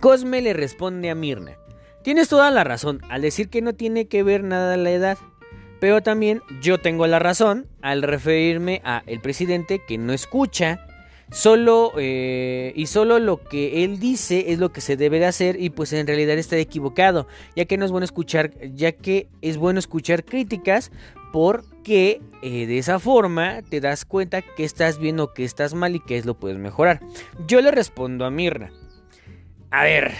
Cosme 0.00 0.42
le 0.42 0.52
responde 0.52 1.10
a 1.10 1.14
Mirna. 1.14 1.56
Tienes 2.02 2.28
toda 2.28 2.50
la 2.50 2.64
razón 2.64 3.00
al 3.08 3.22
decir 3.22 3.48
que 3.48 3.62
no 3.62 3.74
tiene 3.74 4.06
que 4.06 4.22
ver 4.22 4.44
nada 4.44 4.76
la 4.76 4.90
edad. 4.90 5.18
Pero 5.80 6.02
también 6.02 6.42
yo 6.62 6.78
tengo 6.78 7.06
la 7.06 7.18
razón 7.18 7.66
al 7.82 8.02
referirme 8.02 8.80
a 8.84 9.02
el 9.06 9.20
presidente 9.20 9.82
que 9.86 9.98
no 9.98 10.12
escucha 10.12 10.86
solo 11.32 11.92
eh, 11.98 12.72
y 12.76 12.86
solo 12.86 13.18
lo 13.18 13.42
que 13.42 13.84
él 13.84 13.98
dice 13.98 14.52
es 14.52 14.58
lo 14.58 14.72
que 14.72 14.80
se 14.80 14.96
debe 14.96 15.18
de 15.18 15.26
hacer 15.26 15.60
y 15.60 15.70
pues 15.70 15.92
en 15.92 16.06
realidad 16.06 16.38
está 16.38 16.56
equivocado 16.56 17.26
ya 17.56 17.64
que 17.64 17.76
no 17.76 17.84
es 17.84 17.90
bueno 17.90 18.04
escuchar 18.04 18.52
ya 18.74 18.92
que 18.92 19.28
es 19.42 19.56
bueno 19.56 19.80
escuchar 19.80 20.24
críticas 20.24 20.92
porque 21.32 22.20
eh, 22.42 22.66
de 22.66 22.78
esa 22.78 23.00
forma 23.00 23.62
te 23.68 23.80
das 23.80 24.04
cuenta 24.04 24.40
que 24.40 24.62
estás 24.64 24.98
bien 24.98 25.18
o 25.18 25.34
que 25.34 25.44
estás 25.44 25.74
mal 25.74 25.96
y 25.96 26.00
que 26.00 26.16
es 26.16 26.26
lo 26.26 26.38
puedes 26.38 26.58
mejorar 26.58 27.00
yo 27.48 27.60
le 27.60 27.72
respondo 27.72 28.24
a 28.24 28.30
Mirna 28.30 28.70
a 29.70 29.84
ver 29.84 30.12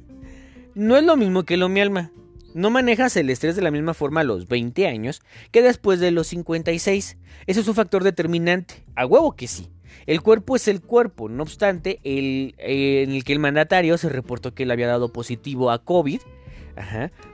no 0.74 0.96
es 0.96 1.04
lo 1.04 1.16
mismo 1.16 1.44
que 1.44 1.56
lo 1.56 1.68
mi 1.68 1.80
alma 1.80 2.12
no 2.54 2.70
manejas 2.70 3.16
el 3.16 3.30
estrés 3.30 3.54
de 3.54 3.62
la 3.62 3.70
misma 3.70 3.94
forma 3.94 4.20
a 4.20 4.24
los 4.24 4.48
20 4.48 4.88
años 4.88 5.22
que 5.52 5.62
después 5.62 6.00
de 6.00 6.10
los 6.10 6.26
56. 6.28 7.16
Eso 7.46 7.60
es 7.60 7.68
un 7.68 7.74
factor 7.74 8.02
determinante. 8.02 8.84
A 8.96 9.06
huevo 9.06 9.36
que 9.36 9.46
sí. 9.46 9.70
El 10.06 10.22
cuerpo 10.22 10.56
es 10.56 10.66
el 10.68 10.80
cuerpo, 10.80 11.28
no 11.28 11.42
obstante, 11.42 12.00
el, 12.04 12.54
en 12.58 13.12
el 13.12 13.24
que 13.24 13.32
el 13.32 13.38
mandatario 13.38 13.98
se 13.98 14.08
reportó 14.08 14.54
que 14.54 14.64
le 14.66 14.72
había 14.72 14.86
dado 14.86 15.12
positivo 15.12 15.70
a 15.70 15.84
COVID, 15.84 16.20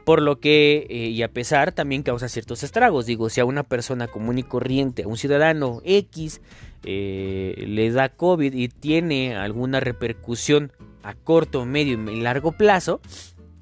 por 0.05 0.23
lo 0.23 0.41
que, 0.41 0.87
eh, 0.89 1.09
y 1.09 1.23
a 1.23 1.33
pesar, 1.33 1.73
también 1.73 2.03
causa 2.03 2.29
ciertos 2.29 2.63
estragos. 2.63 3.07
Digo, 3.07 3.29
si 3.29 3.41
a 3.41 3.45
una 3.45 3.63
persona 3.63 4.09
común 4.09 4.39
y 4.39 4.43
corriente, 4.43 5.05
a 5.05 5.09
un 5.09 5.17
ciudadano 5.17 5.81
X, 5.85 6.41
eh, 6.85 7.65
le 7.67 7.91
da 7.91 8.09
COVID 8.11 8.55
y 8.55 8.69
tiene 8.69 9.37
alguna 9.37 9.81
repercusión 9.81 10.73
a 11.03 11.15
corto, 11.15 11.65
medio 11.65 11.95
y 12.11 12.21
largo 12.21 12.53
plazo, 12.53 13.01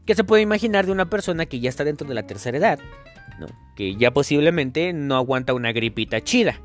¿qué 0.06 0.14
se 0.14 0.24
puede 0.24 0.42
imaginar 0.42 0.86
de 0.86 0.92
una 0.92 1.10
persona 1.10 1.46
que 1.46 1.60
ya 1.60 1.68
está 1.68 1.84
dentro 1.84 2.06
de 2.06 2.14
la 2.14 2.26
tercera 2.26 2.58
edad? 2.58 2.78
Que 3.76 3.96
ya 3.96 4.12
posiblemente 4.12 4.92
no 4.92 5.16
aguanta 5.16 5.54
una 5.54 5.72
gripita 5.72 6.22
chida. 6.22 6.60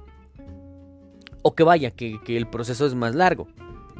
O 1.41 1.55
que 1.55 1.63
vaya, 1.63 1.91
que, 1.91 2.19
el 2.27 2.47
proceso 2.47 2.85
es 2.85 2.93
más 2.93 3.15
largo. 3.15 3.47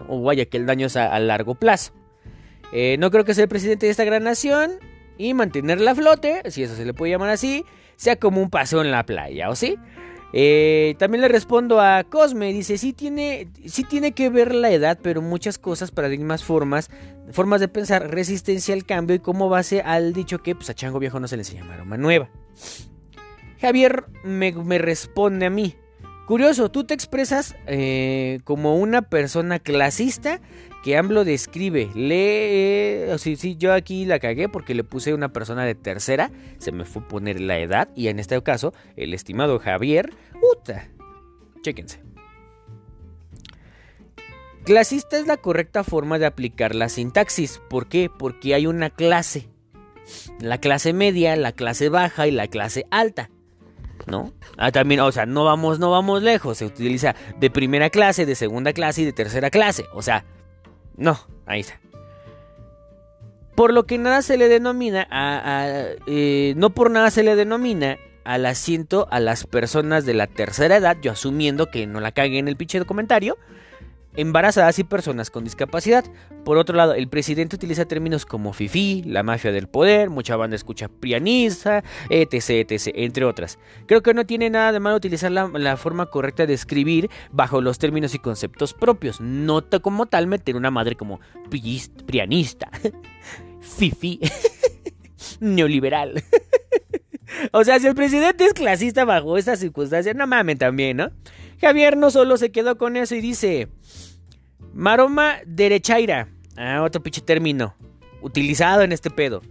O 0.08 0.22
vaya, 0.22 0.46
que 0.46 0.58
el 0.58 0.66
daño 0.66 0.88
es 0.88 0.96
a, 0.96 1.18
largo 1.20 1.56
plazo. 1.56 1.94
Eh, 2.72 2.98
no 3.00 3.10
creo 3.10 3.26
que 3.26 3.34
sea 3.34 3.44
el 3.44 3.50
presidente 3.50 3.88
de 3.88 3.92
esta 3.92 4.04
gran 4.04 4.24
nación 4.24 4.72
y 5.20 5.36
mantenerla 5.36 5.92
a 5.92 5.96
flote, 5.96 6.42
si 6.50 6.64
eso 6.64 6.76
se 6.76 6.86
le 6.86 6.96
puede 6.96 7.12
llamar 7.12 7.30
así, 7.30 7.66
sea 7.98 8.16
como 8.16 8.42
un 8.42 8.50
paseo 8.50 8.82
en 8.82 8.90
la 8.90 9.06
playa, 9.06 9.50
¿o 9.50 9.56
sí? 9.56 9.76
Eh, 10.32 10.96
también 10.98 11.22
le 11.22 11.28
respondo 11.28 11.82
a 11.82 12.04
Cosme, 12.06 12.54
dice, 12.54 12.78
sí 12.78 12.94
tiene, 12.94 13.50
sí 13.66 13.84
tiene 13.84 14.14
que 14.14 14.30
ver 14.30 14.56
la 14.56 14.72
edad, 14.72 14.98
pero 15.02 15.22
muchas 15.22 15.58
cosas, 15.58 15.92
paradigmas, 15.92 16.44
formas, 16.44 16.90
formas 17.32 17.60
de 17.60 17.68
pensar, 17.68 18.10
resistencia 18.10 18.74
al 18.74 18.86
cambio 18.86 19.16
y 19.16 19.20
como 19.20 19.50
base 19.50 19.82
al 19.82 20.14
dicho 20.14 20.40
que 20.40 20.56
pues, 20.56 20.70
a 20.70 20.74
Chango 20.74 21.00
Viejo 21.00 21.20
no 21.20 21.28
se 21.28 21.36
le 21.36 21.42
enseña 21.42 21.66
maroma 21.66 21.98
nueva. 21.98 22.30
Javier 23.60 24.06
me, 24.24 24.54
me 24.54 24.78
responde 24.78 25.48
a 25.48 25.50
mí, 25.50 25.76
Curioso, 26.30 26.70
tú 26.70 26.84
te 26.84 26.94
expresas 26.94 27.56
eh, 27.66 28.42
como 28.44 28.76
una 28.76 29.02
persona 29.02 29.58
clasista 29.58 30.40
que 30.84 30.96
AMLO 30.96 31.26
describe. 31.26 31.90
Lee. 31.96 33.18
Sí, 33.18 33.36
sí, 33.36 33.56
yo 33.58 33.74
aquí 33.74 34.06
la 34.06 34.20
cagué 34.20 34.48
porque 34.48 34.76
le 34.76 34.84
puse 34.84 35.16
una 35.16 35.34
persona 35.34 35.66
de 35.66 35.74
tercera. 35.74 36.30
Se 36.60 36.72
me 36.72 36.86
fue 36.86 37.02
poner 37.02 37.42
la 37.42 37.58
edad. 37.58 37.90
Y 37.96 38.10
en 38.10 38.20
este 38.20 38.40
caso, 38.44 38.76
el 38.96 39.16
estimado 39.16 39.58
Javier. 39.58 40.14
Uta. 40.54 40.88
Chéquense. 41.64 42.00
Clasista 44.66 45.18
es 45.18 45.26
la 45.26 45.38
correcta 45.38 45.84
forma 45.84 46.20
de 46.20 46.28
aplicar 46.28 46.76
la 46.76 46.90
sintaxis. 46.90 47.60
¿Por 47.72 47.88
qué? 47.88 48.08
Porque 48.16 48.54
hay 48.54 48.68
una 48.68 48.92
clase. 48.92 49.50
La 50.40 50.60
clase 50.60 50.94
media, 50.94 51.36
la 51.38 51.54
clase 51.54 51.90
baja 51.90 52.28
y 52.28 52.32
la 52.32 52.48
clase 52.50 52.86
alta. 52.92 53.32
¿No? 54.08 54.34
Ah, 54.58 54.72
también, 54.72 55.02
o 55.02 55.12
sea, 55.12 55.26
no 55.26 55.44
vamos, 55.44 55.80
no 55.80 55.92
vamos 55.92 56.22
lejos. 56.22 56.58
Se 56.58 56.66
utiliza 56.66 57.16
de 57.40 57.50
primera 57.50 57.90
clase, 57.90 58.26
de 58.26 58.36
segunda 58.36 58.74
clase 58.74 59.02
y 59.02 59.06
de 59.06 59.14
tercera 59.14 59.50
clase. 59.50 59.86
O 59.94 60.02
sea, 60.02 60.26
no, 60.98 61.20
ahí 61.46 61.62
está. 61.62 61.80
Por 63.56 63.74
lo 63.74 63.86
que 63.86 63.98
nada 63.98 64.22
se 64.22 64.38
le 64.38 64.48
denomina 64.48 65.08
a, 65.12 65.68
eh, 66.08 66.54
no 66.56 66.70
por 66.70 66.92
nada 66.92 67.12
se 67.12 67.24
le 67.24 67.36
denomina 67.36 67.98
al 68.24 68.46
asiento 68.46 69.08
a 69.12 69.20
las 69.20 69.46
personas 69.46 70.06
de 70.06 70.14
la 70.14 70.28
tercera 70.28 70.78
edad, 70.78 70.98
yo 71.02 71.12
asumiendo 71.12 71.70
que 71.70 71.88
no 71.88 72.00
la 72.00 72.12
cague 72.12 72.38
en 72.38 72.48
el 72.48 72.56
pinche 72.56 72.84
comentario, 72.86 73.38
embarazadas 74.16 74.80
y 74.80 74.84
personas 74.84 75.30
con 75.30 75.44
discapacidad. 75.44 76.06
Por 76.44 76.58
otro 76.58 76.76
lado, 76.76 76.94
el 76.94 77.08
presidente 77.08 77.56
utiliza 77.56 77.86
términos 77.86 78.26
como 78.26 78.54
FIFI, 78.54 79.04
la 79.04 79.24
mafia 79.24 79.52
del 79.52 79.68
poder, 79.68 80.10
mucha 80.10 80.36
banda 80.36 80.56
escucha 80.56 80.88
pianista, 80.88 81.84
etc, 82.10 82.72
etc, 82.72 82.94
entre 82.96 83.26
otras. 83.26 83.60
Creo 83.86 84.02
que 84.02 84.14
no 84.14 84.26
tiene 84.26 84.50
nada 84.50 84.72
de 84.72 84.80
malo 84.80 84.98
utilizar 84.98 85.32
la, 85.32 85.78
forma 85.78 86.08
correcta 86.08 86.46
de 86.46 86.54
escribir 86.54 87.10
bajo 87.32 87.62
los 87.62 87.78
términos 87.78 88.16
y 88.16 88.20
conceptos 88.20 88.74
propios. 88.74 89.22
Nota 89.22 89.80
como 89.80 90.06
tal 90.06 90.28
meter 90.28 90.56
una 90.56 90.72
madre 90.72 90.96
como 90.96 91.20
pianista, 92.06 92.70
FIFI, 93.62 94.20
neoliberal. 95.40 96.24
o 97.52 97.64
sea, 97.64 97.80
si 97.80 97.88
el 97.88 97.96
presidente 97.96 98.46
es 98.46 98.54
clasista 98.54 99.06
bajo 99.06 99.38
estas 99.38 99.60
circunstancias, 99.60 100.16
no 100.16 100.28
mamen 100.28 100.58
también, 100.58 100.98
¿no? 100.98 101.12
Javier 101.60 101.98
no 101.98 102.10
solo 102.10 102.38
se 102.38 102.52
quedó 102.52 102.78
con 102.78 102.96
eso 102.96 103.16
y 103.16 103.22
dice, 103.22 103.68
maroma 104.74 105.38
derechaira, 105.46 106.30
ah, 106.58 106.82
otro 106.84 107.04
pinche 107.04 107.22
término, 107.22 107.76
utilizado 108.22 108.82
en 108.82 108.92
este 108.92 109.10
pedo. 109.10 109.42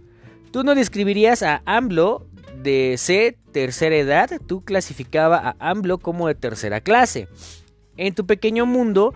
Tú 0.51 0.63
no 0.63 0.73
describirías 0.73 1.43
a 1.43 1.61
AMLO 1.65 2.25
de 2.63 2.95
C, 2.97 3.37
tercera 3.51 3.95
edad, 3.95 4.29
tú 4.47 4.63
clasificaba 4.63 5.37
a 5.37 5.69
AMLO 5.69 5.99
como 5.99 6.27
de 6.27 6.35
tercera 6.35 6.81
clase. 6.81 7.27
En 7.97 8.15
tu 8.15 8.25
pequeño 8.25 8.65
mundo, 8.65 9.13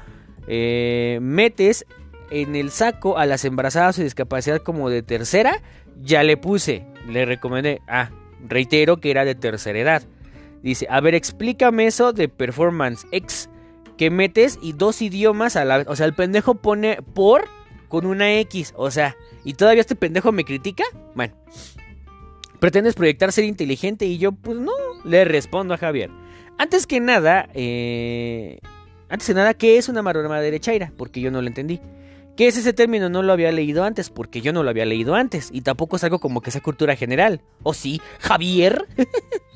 eh, 0.48 1.18
metes 1.22 1.86
en 2.30 2.56
el 2.56 2.70
saco 2.70 3.18
a 3.18 3.26
las 3.26 3.46
embarazadas 3.46 3.98
y 3.98 4.04
discapacidad 4.04 4.60
como 4.60 4.90
de 4.90 5.02
tercera, 5.02 5.62
ya 6.02 6.24
le 6.24 6.38
puse, 6.38 6.86
le 7.08 7.26
recomendé, 7.26 7.82
ah, 7.88 8.12
reitero 8.48 8.98
que 8.98 9.10
era 9.12 9.26
de 9.26 9.36
tercera 9.36 9.80
edad. 9.80 10.04
Dice, 10.64 10.88
a 10.90 11.02
ver, 11.02 11.14
explícame 11.14 11.86
eso 11.86 12.14
de 12.14 12.30
performance 12.30 13.06
X 13.12 13.50
que 13.98 14.10
metes 14.10 14.58
y 14.62 14.74
dos 14.74 15.02
idiomas 15.02 15.56
a 15.56 15.66
la 15.66 15.80
vez. 15.80 15.88
O 15.88 15.96
sea, 15.96 16.06
el 16.06 16.16
pendejo 16.16 16.56
pone 16.56 17.00
por 17.14 17.46
con 17.90 18.06
una 18.06 18.40
X. 18.40 18.74
O 18.76 18.90
sea, 18.90 19.16
¿y 19.44 19.54
todavía 19.54 19.82
este 19.82 19.96
pendejo 19.96 20.32
me 20.32 20.46
critica? 20.46 20.84
Bueno. 21.16 21.36
Pretendes 22.60 22.96
proyectar 22.96 23.32
ser 23.34 23.44
inteligente 23.44 24.06
y 24.06 24.18
yo, 24.18 24.32
pues 24.32 24.58
no, 24.58 24.72
le 25.04 25.26
respondo 25.26 25.74
a 25.74 25.78
Javier. 25.78 26.10
Antes 26.58 26.88
que 26.88 27.02
nada, 27.02 27.50
eh, 27.54 28.60
antes 29.10 29.28
de 29.28 29.34
nada, 29.34 29.54
¿qué 29.54 29.78
es 29.78 29.90
una 29.90 30.02
maroma 30.02 30.40
derechaira? 30.40 30.94
Porque 30.98 31.20
yo 31.20 31.30
no 31.30 31.42
lo 31.42 31.48
entendí. 31.50 31.82
¿Qué 32.38 32.48
es 32.48 32.58
ese 32.58 32.72
término? 32.72 33.10
No 33.10 33.22
lo 33.22 33.34
había 33.34 33.52
leído 33.52 33.84
antes, 33.84 34.10
porque 34.10 34.42
yo 34.42 34.54
no 34.54 34.64
lo 34.64 34.70
había 34.70 34.86
leído 34.86 35.14
antes. 35.14 35.50
Y 35.52 35.62
tampoco 35.62 35.98
es 35.98 36.04
algo 36.04 36.20
como 36.20 36.42
que 36.42 36.52
sea 36.52 36.62
cultura 36.62 36.96
general. 36.96 37.42
¿O 37.64 37.74
sí? 37.74 38.02
¿Javier? 38.20 38.88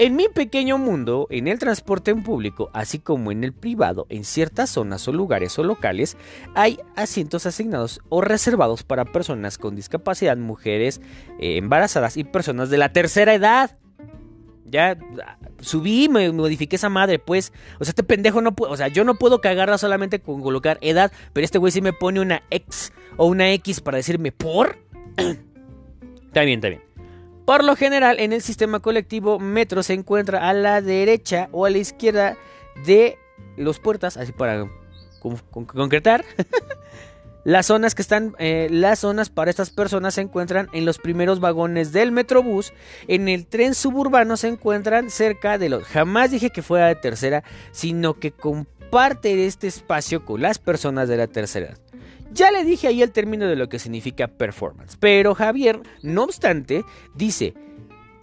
En 0.00 0.14
mi 0.14 0.28
pequeño 0.28 0.78
mundo, 0.78 1.26
en 1.28 1.48
el 1.48 1.58
transporte 1.58 2.12
en 2.12 2.22
público, 2.22 2.70
así 2.72 3.00
como 3.00 3.32
en 3.32 3.42
el 3.42 3.52
privado, 3.52 4.06
en 4.10 4.22
ciertas 4.22 4.70
zonas 4.70 5.08
o 5.08 5.12
lugares 5.12 5.58
o 5.58 5.64
locales, 5.64 6.16
hay 6.54 6.78
asientos 6.94 7.46
asignados 7.46 8.00
o 8.08 8.20
reservados 8.20 8.84
para 8.84 9.06
personas 9.06 9.58
con 9.58 9.74
discapacidad, 9.74 10.36
mujeres 10.36 11.00
eh, 11.40 11.56
embarazadas 11.56 12.16
y 12.16 12.22
personas 12.22 12.70
de 12.70 12.78
la 12.78 12.92
tercera 12.92 13.34
edad. 13.34 13.76
Ya 14.66 14.96
subí, 15.58 16.08
me 16.08 16.30
modifiqué 16.30 16.76
esa 16.76 16.90
madre, 16.90 17.18
pues. 17.18 17.52
O 17.80 17.84
sea, 17.84 17.90
este 17.90 18.04
pendejo 18.04 18.40
no 18.40 18.54
puede. 18.54 18.72
O 18.72 18.76
sea, 18.76 18.86
yo 18.86 19.02
no 19.02 19.16
puedo 19.16 19.40
cagarla 19.40 19.78
solamente 19.78 20.20
con 20.20 20.42
colocar 20.42 20.78
edad. 20.80 21.10
Pero 21.32 21.44
este 21.44 21.58
güey 21.58 21.72
sí 21.72 21.80
me 21.80 21.92
pone 21.92 22.20
una 22.20 22.44
X 22.50 22.92
o 23.16 23.26
una 23.26 23.50
X 23.50 23.80
para 23.80 23.96
decirme 23.96 24.30
por. 24.30 24.78
está 25.16 26.42
bien, 26.42 26.58
está 26.58 26.68
bien. 26.68 26.87
Por 27.48 27.64
lo 27.64 27.76
general, 27.76 28.20
en 28.20 28.34
el 28.34 28.42
sistema 28.42 28.78
colectivo, 28.78 29.38
metro 29.38 29.82
se 29.82 29.94
encuentra 29.94 30.50
a 30.50 30.52
la 30.52 30.82
derecha 30.82 31.48
o 31.50 31.64
a 31.64 31.70
la 31.70 31.78
izquierda 31.78 32.36
de 32.84 33.16
los 33.56 33.78
puertas, 33.78 34.18
así 34.18 34.32
para 34.32 34.68
concretar. 35.50 36.26
Las 37.44 37.64
zonas 37.64 37.94
que 37.94 38.02
están, 38.02 38.34
eh, 38.38 38.68
las 38.70 38.98
zonas 38.98 39.30
para 39.30 39.50
estas 39.50 39.70
personas 39.70 40.12
se 40.12 40.20
encuentran 40.20 40.68
en 40.74 40.84
los 40.84 40.98
primeros 40.98 41.40
vagones 41.40 41.92
del 41.92 42.12
Metrobús. 42.12 42.74
En 43.06 43.28
el 43.28 43.46
tren 43.46 43.74
suburbano 43.74 44.36
se 44.36 44.48
encuentran 44.48 45.08
cerca 45.08 45.56
de 45.56 45.70
los. 45.70 45.84
Jamás 45.84 46.30
dije 46.30 46.50
que 46.50 46.60
fuera 46.60 46.88
de 46.88 46.96
tercera, 46.96 47.44
sino 47.70 48.18
que 48.18 48.32
comparte 48.32 49.46
este 49.46 49.68
espacio 49.68 50.26
con 50.26 50.42
las 50.42 50.58
personas 50.58 51.08
de 51.08 51.16
la 51.16 51.26
tercera. 51.26 51.78
Ya 52.30 52.50
le 52.50 52.64
dije 52.64 52.88
ahí 52.88 53.02
el 53.02 53.12
término 53.12 53.46
de 53.46 53.56
lo 53.56 53.68
que 53.68 53.78
significa 53.78 54.28
performance, 54.28 54.96
pero 54.98 55.34
Javier, 55.34 55.80
no 56.02 56.24
obstante, 56.24 56.84
dice. 57.14 57.54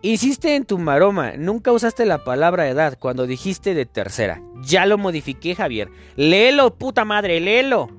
Hiciste 0.02 0.56
en 0.56 0.66
tu 0.66 0.78
maroma, 0.78 1.34
nunca 1.36 1.72
usaste 1.72 2.06
la 2.06 2.24
palabra 2.24 2.70
edad 2.70 2.96
cuando 3.00 3.26
dijiste 3.26 3.74
de 3.74 3.88
tercera. 3.88 4.40
Ya 4.62 4.86
lo 4.86 5.00
modifiqué, 5.00 5.56
Javier. 5.56 5.90
Léelo, 6.16 6.76
puta 6.76 7.06
madre, 7.06 7.40
léelo. 7.40 7.90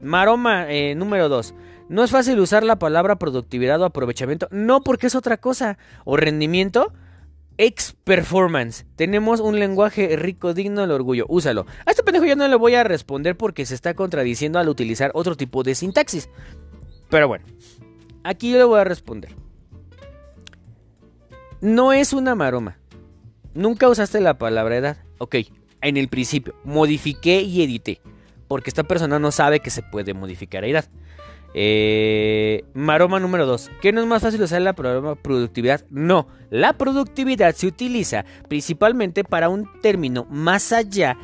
Maroma 0.00 0.70
eh, 0.70 0.94
número 0.94 1.28
2. 1.28 1.54
No 1.88 2.04
es 2.04 2.10
fácil 2.12 2.38
usar 2.38 2.62
la 2.62 2.78
palabra 2.78 3.16
productividad 3.16 3.80
o 3.80 3.84
aprovechamiento. 3.84 4.46
No, 4.52 4.82
porque 4.82 5.08
es 5.08 5.16
otra 5.16 5.38
cosa. 5.38 5.78
O 6.04 6.16
rendimiento. 6.16 6.92
Ex 7.58 7.96
performance. 8.04 8.86
Tenemos 8.96 9.40
un 9.40 9.58
lenguaje 9.58 10.16
rico, 10.16 10.54
digno 10.54 10.82
del 10.82 10.90
orgullo. 10.90 11.24
Úsalo. 11.28 11.66
A 11.86 11.90
este 11.90 12.02
pendejo 12.02 12.26
yo 12.26 12.36
no 12.36 12.46
le 12.48 12.56
voy 12.56 12.74
a 12.74 12.84
responder 12.84 13.36
porque 13.36 13.66
se 13.66 13.74
está 13.74 13.94
contradiciendo 13.94 14.58
al 14.58 14.68
utilizar 14.68 15.10
otro 15.14 15.36
tipo 15.36 15.62
de 15.62 15.74
sintaxis. 15.74 16.28
Pero 17.08 17.28
bueno, 17.28 17.44
aquí 18.24 18.50
yo 18.52 18.58
le 18.58 18.64
voy 18.64 18.80
a 18.80 18.84
responder. 18.84 19.34
No 21.60 21.92
es 21.92 22.12
una 22.12 22.34
maroma. 22.34 22.78
Nunca 23.54 23.88
usaste 23.88 24.20
la 24.20 24.36
palabra 24.36 24.76
edad. 24.76 24.98
Ok, 25.18 25.36
en 25.80 25.96
el 25.96 26.08
principio. 26.08 26.54
Modifiqué 26.64 27.40
y 27.40 27.62
edité 27.62 28.00
porque 28.48 28.70
esta 28.70 28.84
persona 28.84 29.18
no 29.18 29.32
sabe 29.32 29.60
que 29.60 29.70
se 29.70 29.82
puede 29.82 30.14
modificar 30.14 30.64
a 30.64 30.66
edad. 30.66 30.84
Eh, 31.58 32.64
maroma 32.74 33.18
número 33.18 33.46
2. 33.46 33.70
¿Qué 33.80 33.90
no 33.90 34.02
es 34.02 34.06
más 34.06 34.20
fácil 34.20 34.42
usar 34.42 34.60
la 34.60 34.74
productividad? 34.74 35.86
No, 35.88 36.28
la 36.50 36.74
productividad 36.74 37.54
se 37.54 37.66
utiliza 37.66 38.26
principalmente 38.46 39.24
para 39.24 39.48
un 39.48 39.66
término 39.80 40.26
más 40.28 40.72
allá 40.72 41.16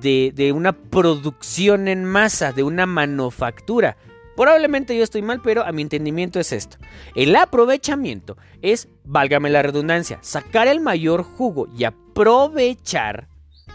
de, 0.00 0.32
de 0.32 0.52
una 0.52 0.72
producción 0.72 1.88
en 1.88 2.04
masa, 2.04 2.52
de 2.52 2.62
una 2.62 2.86
manufactura. 2.86 3.96
Probablemente 4.36 4.96
yo 4.96 5.02
estoy 5.02 5.22
mal, 5.22 5.42
pero 5.42 5.64
a 5.66 5.72
mi 5.72 5.82
entendimiento 5.82 6.38
es 6.38 6.52
esto. 6.52 6.76
El 7.16 7.34
aprovechamiento 7.34 8.36
es, 8.62 8.88
válgame 9.02 9.50
la 9.50 9.62
redundancia, 9.62 10.20
sacar 10.22 10.68
el 10.68 10.80
mayor 10.80 11.24
jugo 11.24 11.66
y 11.76 11.82
aprovechar. 11.82 13.26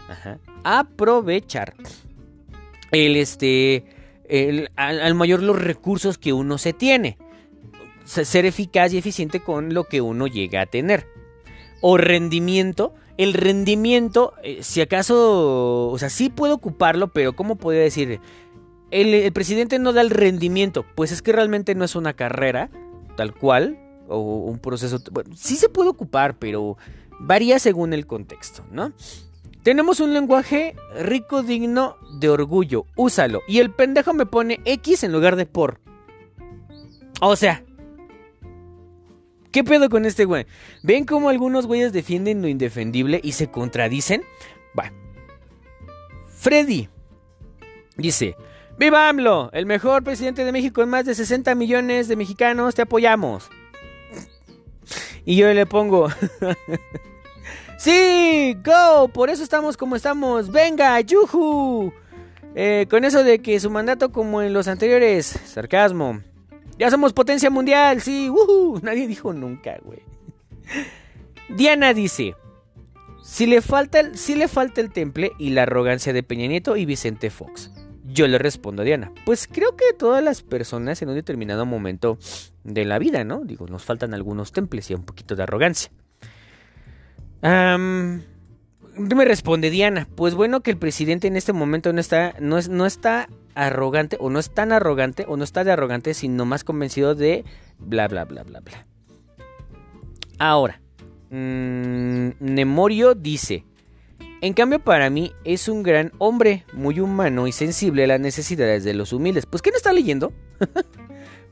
Ajá, 0.08 0.38
aprovechar 0.64 1.74
el 2.90 3.16
este 3.16 3.95
al, 4.76 5.14
mayor 5.14 5.42
los 5.42 5.60
recursos 5.60 6.18
que 6.18 6.32
uno 6.32 6.58
se 6.58 6.72
tiene. 6.72 7.18
Ser 8.04 8.46
eficaz 8.46 8.92
y 8.92 8.98
eficiente 8.98 9.40
con 9.40 9.74
lo 9.74 9.84
que 9.84 10.00
uno 10.00 10.26
llega 10.26 10.62
a 10.62 10.66
tener. 10.66 11.06
O 11.80 11.96
rendimiento. 11.96 12.94
El 13.16 13.32
rendimiento, 13.32 14.34
eh, 14.42 14.58
si 14.62 14.82
acaso, 14.82 15.88
o 15.88 15.98
sea, 15.98 16.10
sí 16.10 16.28
puedo 16.28 16.54
ocuparlo, 16.54 17.08
pero 17.08 17.34
¿cómo 17.34 17.56
podría 17.56 17.82
decir? 17.82 18.20
El, 18.90 19.32
presidente 19.32 19.78
no 19.78 19.92
da 19.92 20.02
el 20.02 20.10
rendimiento, 20.10 20.84
pues 20.94 21.12
es 21.12 21.22
que 21.22 21.32
realmente 21.32 21.74
no 21.74 21.84
es 21.84 21.96
una 21.96 22.12
carrera, 22.12 22.70
tal 23.16 23.34
cual, 23.34 23.78
o 24.06 24.20
un 24.20 24.58
proceso. 24.58 24.98
Sí 25.34 25.56
se 25.56 25.70
puede 25.70 25.88
ocupar, 25.88 26.38
pero 26.38 26.76
varía 27.18 27.58
según 27.58 27.92
el 27.94 28.06
contexto, 28.06 28.64
¿no? 28.70 28.92
Tenemos 29.66 29.98
un 29.98 30.14
lenguaje 30.14 30.76
rico, 30.96 31.42
digno 31.42 31.96
de 32.20 32.28
orgullo. 32.28 32.86
Úsalo. 32.94 33.42
Y 33.48 33.58
el 33.58 33.72
pendejo 33.72 34.14
me 34.14 34.24
pone 34.24 34.60
X 34.64 35.02
en 35.02 35.10
lugar 35.10 35.34
de 35.34 35.44
por. 35.44 35.80
O 37.20 37.34
sea. 37.34 37.64
¿Qué 39.50 39.64
pedo 39.64 39.90
con 39.90 40.04
este 40.04 40.24
güey? 40.24 40.46
¿Ven 40.84 41.04
cómo 41.04 41.30
algunos 41.30 41.66
güeyes 41.66 41.92
defienden 41.92 42.42
lo 42.42 42.46
indefendible 42.46 43.20
y 43.24 43.32
se 43.32 43.50
contradicen? 43.50 44.22
Va. 44.78 44.92
Freddy 46.28 46.88
dice: 47.96 48.36
¡Viva 48.78 49.08
AMLO! 49.08 49.50
El 49.52 49.66
mejor 49.66 50.04
presidente 50.04 50.44
de 50.44 50.52
México 50.52 50.80
en 50.84 50.90
más 50.90 51.06
de 51.06 51.16
60 51.16 51.56
millones 51.56 52.06
de 52.06 52.14
mexicanos. 52.14 52.76
Te 52.76 52.82
apoyamos. 52.82 53.50
Y 55.24 55.34
yo 55.34 55.52
le 55.52 55.66
pongo. 55.66 56.06
Sí, 57.76 58.56
go, 58.64 59.08
por 59.08 59.28
eso 59.28 59.42
estamos 59.42 59.76
como 59.76 59.96
estamos. 59.96 60.50
Venga, 60.50 60.98
yuhu. 61.00 61.92
Eh, 62.54 62.86
con 62.88 63.04
eso 63.04 63.22
de 63.22 63.40
que 63.40 63.60
su 63.60 63.70
mandato 63.70 64.12
como 64.12 64.40
en 64.40 64.54
los 64.54 64.66
anteriores, 64.66 65.26
sarcasmo. 65.26 66.22
Ya 66.78 66.90
somos 66.90 67.12
potencia 67.12 67.50
mundial, 67.50 68.00
sí, 68.00 68.30
uh 68.30 68.80
Nadie 68.82 69.06
dijo 69.06 69.32
nunca, 69.34 69.78
güey. 69.84 70.00
Diana 71.50 71.92
dice, 71.92 72.34
si 73.22 73.46
le, 73.46 73.60
falta 73.60 74.00
el, 74.00 74.16
si 74.16 74.34
le 74.34 74.48
falta 74.48 74.80
el 74.80 74.90
temple 74.90 75.32
y 75.38 75.50
la 75.50 75.62
arrogancia 75.62 76.14
de 76.14 76.22
Peña 76.22 76.46
Nieto 76.46 76.76
y 76.76 76.86
Vicente 76.86 77.28
Fox. 77.28 77.70
Yo 78.04 78.26
le 78.26 78.38
respondo 78.38 78.82
a 78.82 78.84
Diana, 78.84 79.12
pues 79.26 79.46
creo 79.46 79.76
que 79.76 79.92
todas 79.92 80.24
las 80.24 80.42
personas 80.42 81.02
en 81.02 81.10
un 81.10 81.16
determinado 81.16 81.66
momento 81.66 82.18
de 82.64 82.86
la 82.86 82.98
vida, 82.98 83.24
¿no? 83.24 83.44
Digo, 83.44 83.66
nos 83.66 83.84
faltan 83.84 84.14
algunos 84.14 84.52
temples 84.52 84.90
y 84.90 84.94
un 84.94 85.02
poquito 85.02 85.36
de 85.36 85.42
arrogancia 85.42 85.90
me 89.14 89.24
responde 89.24 89.70
Diana, 89.70 90.08
pues 90.14 90.34
bueno 90.34 90.60
que 90.60 90.70
el 90.70 90.78
presidente 90.78 91.28
en 91.28 91.36
este 91.36 91.52
momento 91.52 91.92
no 91.92 92.00
está, 92.00 92.34
no, 92.40 92.58
es, 92.58 92.68
no 92.68 92.86
está 92.86 93.28
arrogante 93.54 94.16
o 94.20 94.30
no 94.30 94.38
es 94.38 94.52
tan 94.52 94.72
arrogante 94.72 95.24
o 95.28 95.36
no 95.36 95.44
está 95.44 95.64
de 95.64 95.72
arrogante, 95.72 96.14
sino 96.14 96.44
más 96.44 96.64
convencido 96.64 97.14
de 97.14 97.44
bla 97.78 98.08
bla 98.08 98.24
bla 98.24 98.42
bla 98.42 98.60
bla. 98.60 98.86
Ahora, 100.38 100.80
mmm, 101.30 102.30
Nemorio 102.40 103.14
dice, 103.14 103.64
en 104.40 104.52
cambio 104.52 104.78
para 104.80 105.08
mí 105.10 105.32
es 105.44 105.68
un 105.68 105.82
gran 105.82 106.12
hombre, 106.18 106.64
muy 106.72 107.00
humano 107.00 107.46
y 107.46 107.52
sensible 107.52 108.04
a 108.04 108.08
las 108.08 108.20
necesidades 108.20 108.84
de 108.84 108.94
los 108.94 109.12
humildes. 109.12 109.46
Pues 109.46 109.62
¿qué 109.62 109.70
no 109.70 109.76
está 109.76 109.92
leyendo? 109.92 110.32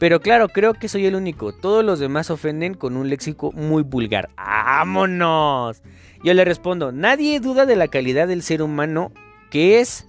Pero 0.04 0.20
claro, 0.20 0.50
creo 0.50 0.74
que 0.74 0.90
soy 0.90 1.06
el 1.06 1.14
único. 1.14 1.54
Todos 1.54 1.82
los 1.82 1.98
demás 1.98 2.28
ofenden 2.28 2.74
con 2.74 2.98
un 2.98 3.08
léxico 3.08 3.52
muy 3.52 3.82
vulgar. 3.82 4.28
¡Vámonos! 4.36 5.82
Yo 6.22 6.34
le 6.34 6.44
respondo, 6.44 6.92
nadie 6.92 7.40
duda 7.40 7.64
de 7.64 7.74
la 7.74 7.88
calidad 7.88 8.28
del 8.28 8.42
ser 8.42 8.60
humano 8.60 9.12
que 9.50 9.80
es. 9.80 10.06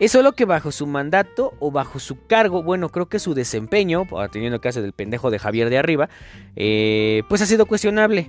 Es 0.00 0.10
solo 0.10 0.32
que 0.32 0.46
bajo 0.46 0.72
su 0.72 0.88
mandato 0.88 1.54
o 1.60 1.70
bajo 1.70 2.00
su 2.00 2.26
cargo, 2.26 2.64
bueno, 2.64 2.88
creo 2.88 3.08
que 3.08 3.20
su 3.20 3.34
desempeño, 3.34 4.02
teniendo 4.32 4.60
caso 4.60 4.82
del 4.82 4.92
pendejo 4.92 5.30
de 5.30 5.38
Javier 5.38 5.70
de 5.70 5.78
arriba, 5.78 6.08
eh, 6.56 7.22
pues 7.28 7.40
ha 7.40 7.46
sido 7.46 7.66
cuestionable. 7.66 8.28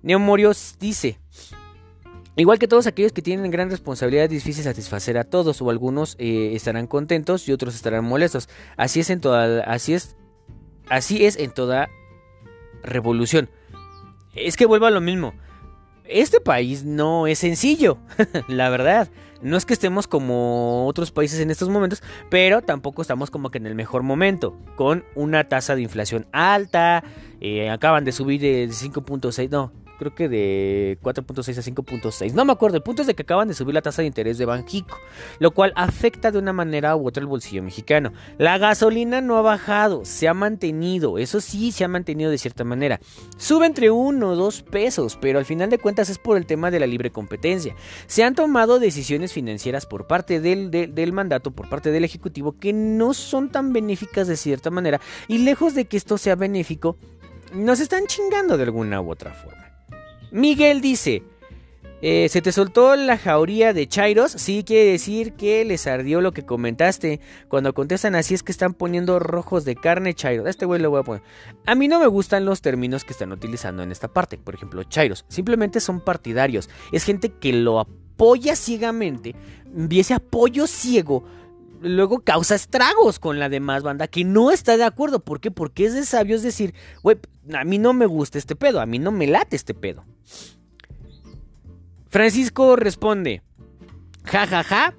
Neomorios 0.00 0.76
dice, 0.78 1.18
Igual 2.36 2.58
que 2.58 2.68
todos 2.68 2.86
aquellos 2.86 3.12
que 3.12 3.22
tienen 3.22 3.50
gran 3.50 3.70
responsabilidad 3.70 4.24
es 4.24 4.30
difícil 4.30 4.62
satisfacer 4.62 5.16
a 5.16 5.24
todos 5.24 5.62
o 5.62 5.70
algunos 5.70 6.16
eh, 6.18 6.52
estarán 6.54 6.86
contentos 6.86 7.48
y 7.48 7.52
otros 7.52 7.74
estarán 7.74 8.04
molestos. 8.04 8.50
Así 8.76 9.00
es 9.00 9.08
en 9.08 9.20
toda 9.20 9.64
así 9.64 9.94
es 9.94 10.16
así 10.90 11.24
es 11.24 11.36
en 11.36 11.50
toda 11.50 11.88
revolución. 12.82 13.48
Es 14.34 14.58
que 14.58 14.66
vuelvo 14.66 14.84
a 14.84 14.90
lo 14.90 15.00
mismo. 15.00 15.32
Este 16.04 16.40
país 16.40 16.84
no 16.84 17.26
es 17.26 17.38
sencillo, 17.38 17.98
la 18.48 18.68
verdad. 18.68 19.08
No 19.40 19.56
es 19.56 19.64
que 19.64 19.72
estemos 19.72 20.06
como 20.06 20.86
otros 20.86 21.12
países 21.12 21.40
en 21.40 21.50
estos 21.50 21.68
momentos, 21.68 22.02
pero 22.30 22.62
tampoco 22.62 23.02
estamos 23.02 23.30
como 23.30 23.50
que 23.50 23.58
en 23.58 23.66
el 23.66 23.74
mejor 23.74 24.02
momento, 24.02 24.56
con 24.76 25.04
una 25.14 25.44
tasa 25.44 25.74
de 25.74 25.82
inflación 25.82 26.26
alta, 26.32 27.02
eh, 27.40 27.70
acaban 27.70 28.04
de 28.04 28.12
subir 28.12 28.40
de 28.40 28.68
5.6, 28.68 29.50
no, 29.50 29.72
creo 29.98 30.14
que 30.14 30.28
de 30.28 30.98
4.6 31.02 31.58
a 31.58 31.62
5.6. 31.62 32.32
No 32.32 32.44
me 32.44 32.52
acuerdo, 32.52 32.76
el 32.76 32.82
punto 32.82 33.02
es 33.02 33.08
de 33.08 33.14
que 33.14 33.22
acaban 33.22 33.48
de 33.48 33.54
subir 33.54 33.74
la 33.74 33.82
tasa 33.82 34.02
de 34.02 34.08
interés 34.08 34.38
de 34.38 34.44
Banjico, 34.44 34.98
lo 35.38 35.52
cual 35.52 35.72
afecta 35.76 36.30
de 36.30 36.38
una 36.38 36.52
manera 36.52 36.96
u 36.96 37.06
otra 37.06 37.20
el 37.20 37.26
bolsillo 37.26 37.62
mexicano. 37.62 38.12
La 38.38 38.58
gasolina 38.58 39.20
no 39.20 39.36
ha 39.36 39.42
bajado, 39.42 40.04
se 40.04 40.28
ha 40.28 40.34
mantenido, 40.34 41.18
eso 41.18 41.40
sí 41.40 41.72
se 41.72 41.84
ha 41.84 41.88
mantenido 41.88 42.30
de 42.30 42.38
cierta 42.38 42.64
manera. 42.64 43.00
Sube 43.36 43.66
entre 43.66 43.90
1 43.90 44.28
o 44.28 44.36
2 44.36 44.62
pesos, 44.62 45.18
pero 45.20 45.38
al 45.38 45.44
final 45.44 45.70
de 45.70 45.78
cuentas 45.78 46.08
es 46.08 46.18
por 46.18 46.36
el 46.36 46.46
tema 46.46 46.70
de 46.70 46.80
la 46.80 46.86
libre 46.86 47.10
competencia. 47.10 47.74
Se 48.06 48.24
han 48.24 48.34
tomado 48.34 48.78
decisiones 48.78 49.32
financieras 49.32 49.86
por 49.86 50.06
parte 50.06 50.40
del, 50.40 50.70
del 50.70 51.12
mandato, 51.12 51.50
por 51.50 51.68
parte 51.68 51.90
del 51.90 52.04
Ejecutivo, 52.04 52.58
que 52.58 52.72
no 52.72 53.14
son 53.14 53.50
tan 53.50 53.72
benéficas 53.72 54.28
de 54.28 54.36
cierta 54.36 54.70
manera, 54.70 55.00
y 55.28 55.38
lejos 55.38 55.74
de 55.74 55.86
que 55.86 55.96
esto 55.96 56.18
sea 56.18 56.34
benéfico, 56.34 56.96
nos 57.52 57.80
están 57.80 58.06
chingando 58.06 58.56
de 58.56 58.64
alguna 58.64 59.00
u 59.00 59.10
otra 59.10 59.32
forma. 59.32 59.65
Miguel 60.36 60.82
dice, 60.82 61.22
Eh, 62.02 62.28
se 62.28 62.42
te 62.42 62.52
soltó 62.52 62.94
la 62.94 63.16
jauría 63.16 63.72
de 63.72 63.88
Chairos. 63.88 64.32
Sí, 64.32 64.64
quiere 64.66 64.90
decir 64.90 65.32
que 65.32 65.64
les 65.64 65.86
ardió 65.86 66.20
lo 66.20 66.32
que 66.32 66.44
comentaste. 66.44 67.20
Cuando 67.48 67.72
contestan 67.72 68.14
así 68.14 68.34
es 68.34 68.42
que 68.42 68.52
están 68.52 68.74
poniendo 68.74 69.18
rojos 69.18 69.64
de 69.64 69.76
carne 69.76 70.12
Chairos. 70.12 70.46
Este 70.46 70.66
güey 70.66 70.78
lo 70.78 70.90
voy 70.90 71.00
a 71.00 71.04
poner. 71.04 71.22
A 71.64 71.74
mí 71.74 71.88
no 71.88 71.98
me 71.98 72.06
gustan 72.06 72.44
los 72.44 72.60
términos 72.60 73.04
que 73.04 73.14
están 73.14 73.32
utilizando 73.32 73.82
en 73.82 73.90
esta 73.92 74.08
parte. 74.08 74.36
Por 74.36 74.54
ejemplo, 74.54 74.84
Chairos. 74.84 75.24
Simplemente 75.28 75.80
son 75.80 76.00
partidarios. 76.00 76.68
Es 76.92 77.04
gente 77.04 77.30
que 77.30 77.54
lo 77.54 77.80
apoya 77.80 78.56
ciegamente. 78.56 79.34
Y 79.88 80.00
ese 80.00 80.12
apoyo 80.12 80.66
ciego 80.66 81.24
luego 81.88 82.20
causa 82.20 82.54
estragos 82.54 83.18
con 83.18 83.38
la 83.38 83.48
demás 83.48 83.82
banda 83.82 84.08
que 84.08 84.24
no 84.24 84.50
está 84.50 84.76
de 84.76 84.84
acuerdo. 84.84 85.20
¿Por 85.20 85.40
qué? 85.40 85.50
Porque 85.50 85.86
es 85.86 85.94
de 85.94 86.04
sabios 86.04 86.42
decir, 86.42 86.74
güey, 87.02 87.16
a 87.54 87.64
mí 87.64 87.78
no 87.78 87.92
me 87.92 88.06
gusta 88.06 88.38
este 88.38 88.56
pedo. 88.56 88.80
A 88.80 88.86
mí 88.86 88.98
no 88.98 89.12
me 89.12 89.26
late 89.26 89.56
este 89.56 89.74
pedo. 89.74 90.04
Francisco 92.08 92.76
responde, 92.76 93.42
ja 94.24 94.46
ja 94.46 94.62
ja, 94.64 94.94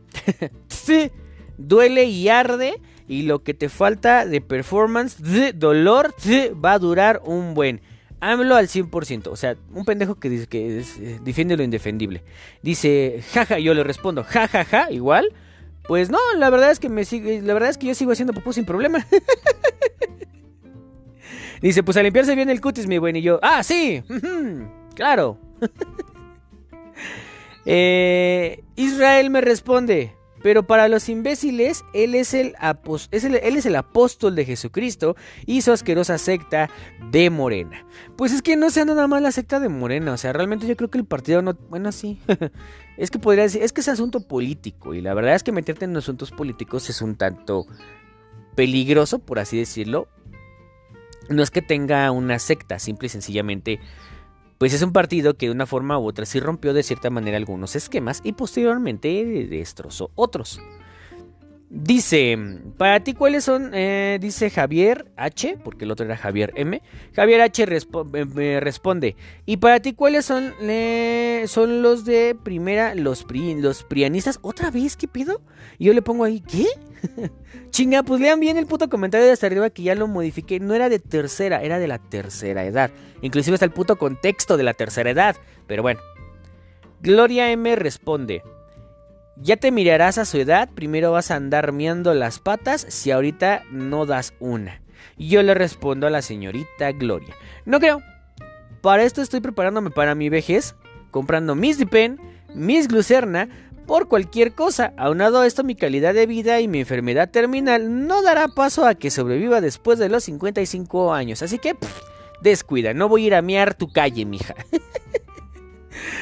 duele 1.58 2.06
y 2.06 2.30
arde 2.30 2.80
y 3.08 3.24
lo 3.24 3.44
que 3.44 3.54
te 3.54 3.70
falta 3.70 4.26
de 4.26 4.42
performance, 4.42 5.22
de 5.22 5.54
dolor, 5.54 6.14
va 6.64 6.74
a 6.74 6.80
durar 6.80 7.22
un 7.26 7.54
buen. 7.54 7.82
Hámelo 8.20 8.56
al 8.56 8.68
100%. 8.68 9.28
O 9.28 9.36
sea, 9.36 9.56
un 9.74 9.86
pendejo 9.86 10.16
que 10.16 10.30
dice 10.30 10.48
que 10.48 10.80
eh, 10.80 11.20
defiende 11.24 11.56
lo 11.56 11.64
indefendible. 11.64 12.24
Dice, 12.62 13.24
jaja, 13.32 13.60
yo 13.60 13.74
le 13.74 13.84
respondo, 13.84 14.24
jajaja, 14.24 14.66
ja, 14.66 14.86
ja, 14.86 14.92
igual. 14.92 15.34
Pues 15.88 16.10
no, 16.10 16.20
la 16.36 16.50
verdad 16.50 16.72
es 16.72 16.80
que 16.80 16.90
me 16.90 17.06
sigue, 17.06 17.42
la 17.42 17.54
verdad 17.54 17.70
es 17.70 17.78
que 17.78 17.88
yo 17.88 17.96
sigo 17.96 18.12
haciendo 18.12 18.34
popó 18.34 18.52
sin 18.52 18.66
problema. 18.66 19.06
dice, 21.62 21.84
pues 21.84 21.98
a 21.98 22.04
limpiarse 22.04 22.36
bien 22.36 22.50
el 22.50 22.62
cutis, 22.62 22.88
mi 22.88 22.98
buen. 22.98 23.16
Y 23.16 23.22
yo, 23.22 23.40
ah, 23.42 23.64
sí, 23.64 24.04
claro. 24.96 25.40
Eh, 27.70 28.64
Israel 28.78 29.30
me 29.30 29.42
responde, 29.42 30.16
pero 30.44 30.68
para 30.68 30.88
los 30.88 31.10
imbéciles, 31.10 31.84
él 31.94 32.16
es, 32.16 32.34
el 32.34 32.56
él 33.12 33.58
es 33.58 33.66
el 33.66 33.76
apóstol 33.76 34.36
de 34.36 34.46
Jesucristo 34.46 35.16
y 35.46 35.62
su 35.62 35.72
asquerosa 35.72 36.18
secta 36.18 36.70
de 37.12 37.30
Morena. 37.30 37.86
Pues 38.16 38.34
es 38.34 38.42
que 38.42 38.56
no 38.56 38.70
sea 38.70 38.86
nada 38.86 39.08
más 39.08 39.22
la 39.22 39.32
secta 39.32 39.60
de 39.60 39.70
Morena, 39.70 40.14
o 40.14 40.18
sea, 40.18 40.34
realmente 40.34 40.68
yo 40.68 40.76
creo 40.76 40.90
que 40.90 40.98
el 40.98 41.06
partido 41.06 41.42
no... 41.42 41.54
Bueno, 41.70 41.92
sí. 41.92 42.20
es 42.98 43.12
que 43.12 43.20
podría 43.20 43.44
decir, 43.44 43.64
es 43.64 43.74
que 43.74 43.82
es 43.82 43.88
asunto 43.88 44.22
político 44.22 44.94
y 44.94 45.02
la 45.02 45.14
verdad 45.14 45.36
es 45.36 45.44
que 45.44 45.52
meterte 45.52 45.86
en 45.86 45.96
asuntos 45.98 46.32
políticos 46.32 46.90
es 46.90 47.02
un 47.02 47.16
tanto 47.16 47.66
peligroso, 48.56 49.20
por 49.20 49.40
así 49.40 49.58
decirlo. 49.58 50.08
No 51.30 51.44
es 51.44 51.52
que 51.52 51.62
tenga 51.62 52.10
una 52.12 52.40
secta, 52.40 52.80
simple 52.80 53.08
y 53.08 53.10
sencillamente 53.10 53.80
pues 54.58 54.74
es 54.74 54.82
un 54.82 54.94
partido 54.94 55.36
que 55.36 55.48
de 55.48 55.52
una 55.52 55.66
forma 55.66 56.00
u 56.00 56.06
otra 56.08 56.26
sí 56.26 56.40
rompió 56.40 56.74
de 56.74 56.84
cierta 56.84 57.10
manera 57.10 57.38
algunos 57.38 57.76
esquemas 57.76 58.22
y 58.24 58.34
posteriormente 58.34 59.24
destrozó 59.50 60.12
otros. 60.16 60.60
Dice, 61.70 62.38
para 62.78 63.02
ti 63.02 63.14
cuáles 63.14 63.44
son, 63.44 63.72
eh, 63.74 64.20
dice 64.22 64.50
Javier 64.50 65.12
H, 65.18 65.58
porque 65.66 65.84
el 65.84 65.92
otro 65.92 66.06
era 66.06 66.16
Javier 66.16 66.54
M. 66.56 66.82
Javier 67.14 67.42
H 67.42 67.66
me 68.34 68.62
responde, 68.62 69.18
y 69.46 69.58
para 69.58 69.82
ti 69.82 69.92
cuáles 69.92 70.24
son, 70.24 70.54
son 71.48 71.82
los 71.82 72.06
de 72.06 72.38
primera, 72.42 72.96
los, 72.96 73.26
los 73.30 73.84
prianistas, 73.84 74.40
otra 74.44 74.72
vez, 74.72 74.96
¿qué 74.96 75.10
pido? 75.10 75.42
Y 75.78 75.86
yo 75.86 75.94
le 75.94 76.02
pongo 76.02 76.24
ahí, 76.24 76.40
¿qué? 76.40 76.68
Chinga, 77.70 78.02
pues 78.04 78.22
lean 78.22 78.40
bien 78.40 78.56
el 78.56 78.66
puto 78.66 78.88
comentario 78.88 79.28
de 79.28 79.34
hasta 79.34 79.48
arriba 79.48 79.70
que 79.70 79.84
ya 79.84 79.94
lo 79.94 80.08
modifiqué, 80.08 80.62
no 80.62 80.74
era 80.74 80.88
de 80.88 81.00
tercera, 81.00 81.62
era 81.62 81.80
de 81.80 81.88
la 81.90 82.00
tercera 82.00 82.64
edad. 82.64 82.92
Inclusive 83.22 83.56
está 83.56 83.66
el 83.66 83.72
puto 83.72 83.98
contexto 83.98 84.56
de 84.56 84.64
la 84.64 84.74
tercera 84.74 85.10
edad, 85.10 85.36
pero 85.68 85.82
bueno. 85.82 86.00
Gloria 87.02 87.52
M 87.52 87.76
responde, 87.76 88.42
ya 89.42 89.58
te 89.58 89.72
mirarás 89.72 90.18
a 90.18 90.26
su 90.26 90.38
edad, 90.38 90.70
primero 90.74 91.12
vas 91.12 91.32
a 91.32 91.36
andar 91.36 91.72
miando 91.72 92.14
las 92.14 92.40
patas 92.40 92.86
si 92.90 93.12
ahorita 93.12 93.64
no 93.72 94.06
das 94.06 94.34
una. 94.40 94.82
Yo 95.18 95.44
le 95.44 95.54
respondo 95.54 96.08
a 96.08 96.10
la 96.10 96.22
señorita 96.22 96.92
Gloria. 96.92 97.36
No 97.66 97.80
creo. 97.80 98.02
Para 98.82 99.04
esto 99.04 99.22
estoy 99.22 99.42
preparándome 99.42 99.90
para 99.90 100.16
mi 100.16 100.30
vejez, 100.30 100.76
comprando 101.12 101.56
mis 101.56 101.78
Dipen, 101.78 102.20
mis 102.54 102.88
Glucerna, 102.88 103.50
por 103.86 104.08
cualquier 104.08 104.54
cosa. 104.54 104.94
Aunado 104.98 105.42
a 105.42 105.48
esto, 105.48 105.64
mi 105.64 105.76
calidad 105.76 106.14
de 106.14 106.28
vida 106.28 106.60
y 106.60 106.68
mi 106.68 106.82
enfermedad 106.82 107.30
terminal 107.30 108.06
no 108.06 108.22
dará 108.22 108.48
paso 108.50 108.86
a 108.86 108.96
que 108.96 109.10
sobreviva 109.10 109.62
después 109.62 109.98
de 109.98 110.10
los 110.10 110.26
55 110.26 111.14
años. 111.14 111.42
Así 111.42 111.58
que, 111.58 111.76
descuida, 112.42 112.94
no 112.94 113.10
voy 113.10 113.24
a 113.24 113.28
ir 113.28 113.36
a 113.36 113.42
miar 113.42 113.74
tu 113.74 113.92
calle, 113.92 114.26
mija. 114.26 114.56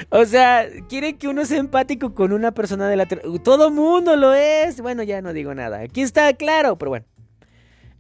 O 0.10 0.26
sea, 0.26 0.68
quiere 0.90 1.18
que 1.18 1.28
uno 1.28 1.46
sea 1.46 1.60
empático 1.60 2.14
con 2.14 2.34
una 2.34 2.52
persona 2.52 2.88
de 2.88 2.96
la... 2.96 3.06
Todo 3.44 3.72
mundo 3.72 4.16
lo 4.16 4.34
es. 4.34 4.82
Bueno, 4.82 5.04
ya 5.04 5.22
no 5.22 5.34
digo 5.34 5.54
nada. 5.54 5.82
Aquí 5.82 6.02
está 6.02 6.34
claro, 6.34 6.78
pero 6.78 6.90
bueno. 6.90 7.06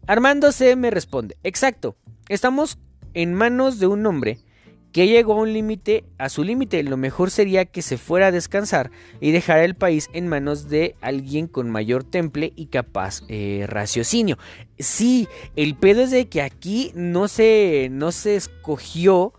Armando 0.07 0.51
C 0.51 0.75
me 0.75 0.91
responde. 0.91 1.37
Exacto. 1.43 1.95
Estamos 2.29 2.77
en 3.13 3.33
manos 3.33 3.79
de 3.79 3.87
un 3.87 4.05
hombre 4.05 4.39
que 4.95 5.07
llegó 5.07 5.33
a 5.33 5.41
un 5.41 5.51
límite, 5.51 6.05
a 6.17 6.29
su 6.29 6.45
límite. 6.45 6.81
Lo 6.81 6.95
mejor 6.95 7.29
sería 7.29 7.65
que 7.65 7.81
se 7.81 7.97
fuera 7.97 8.27
a 8.27 8.31
descansar 8.31 8.91
y 9.19 9.31
dejara 9.31 9.65
el 9.65 9.75
país 9.75 10.09
en 10.13 10.29
manos 10.29 10.69
de 10.69 10.95
alguien 11.01 11.47
con 11.47 11.69
mayor 11.69 12.05
temple 12.05 12.53
y 12.55 12.67
capaz 12.67 13.23
eh, 13.27 13.65
raciocinio. 13.67 14.37
Sí, 14.79 15.27
el 15.57 15.75
pedo 15.75 16.03
es 16.03 16.11
de 16.11 16.29
que 16.29 16.41
aquí 16.41 16.93
no 16.95 17.27
se, 17.27 17.89
no 17.91 18.13
se 18.13 18.37
escogió 18.37 19.33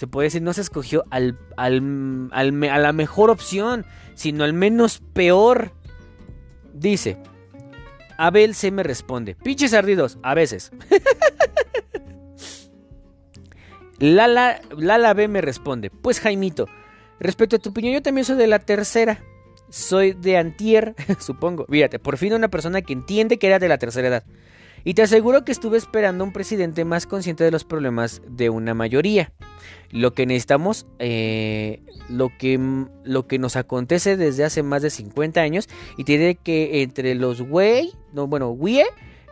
se 0.00 0.06
puede 0.06 0.28
decir, 0.28 0.40
no 0.40 0.54
se 0.54 0.62
escogió 0.62 1.04
al, 1.10 1.38
al, 1.58 2.30
a 2.32 2.78
la 2.78 2.92
mejor 2.94 3.28
opción, 3.28 3.84
sino 4.14 4.44
al 4.44 4.54
menos 4.54 5.02
peor. 5.12 5.74
Dice, 6.72 7.18
Abel 8.16 8.54
se 8.54 8.70
me 8.70 8.82
responde, 8.82 9.34
pinches 9.34 9.74
ardidos, 9.74 10.16
a 10.22 10.32
veces. 10.32 10.70
Lala, 13.98 14.62
Lala 14.74 15.12
B 15.12 15.28
me 15.28 15.42
responde, 15.42 15.90
pues 15.90 16.20
Jaimito, 16.20 16.66
respecto 17.18 17.56
a 17.56 17.58
tu 17.58 17.68
opinión, 17.68 17.92
yo 17.92 18.00
también 18.00 18.24
soy 18.24 18.36
de 18.36 18.46
la 18.46 18.60
tercera. 18.60 19.22
Soy 19.68 20.14
de 20.14 20.38
antier, 20.38 20.94
supongo. 21.18 21.66
Fíjate, 21.66 21.98
por 21.98 22.16
fin 22.16 22.32
una 22.32 22.48
persona 22.48 22.80
que 22.80 22.94
entiende 22.94 23.38
que 23.38 23.48
era 23.48 23.58
de 23.58 23.68
la 23.68 23.76
tercera 23.76 24.08
edad. 24.08 24.24
Y 24.84 24.94
te 24.94 25.02
aseguro 25.02 25.44
que 25.44 25.52
estuve 25.52 25.76
esperando 25.76 26.24
un 26.24 26.32
presidente 26.32 26.84
más 26.84 27.06
consciente 27.06 27.44
de 27.44 27.50
los 27.50 27.64
problemas 27.64 28.22
de 28.26 28.50
una 28.50 28.74
mayoría. 28.74 29.32
Lo 29.90 30.14
que 30.14 30.24
necesitamos, 30.24 30.86
eh, 30.98 31.82
lo, 32.08 32.30
que, 32.38 32.58
lo 33.04 33.26
que 33.26 33.38
nos 33.38 33.56
acontece 33.56 34.16
desde 34.16 34.44
hace 34.44 34.62
más 34.62 34.82
de 34.82 34.90
50 34.90 35.40
años, 35.40 35.68
y 35.96 36.04
tiene 36.04 36.36
que 36.36 36.82
entre 36.82 37.14
los 37.14 37.42
güey, 37.42 37.92
no, 38.12 38.26
bueno, 38.26 38.50
güey, 38.50 38.84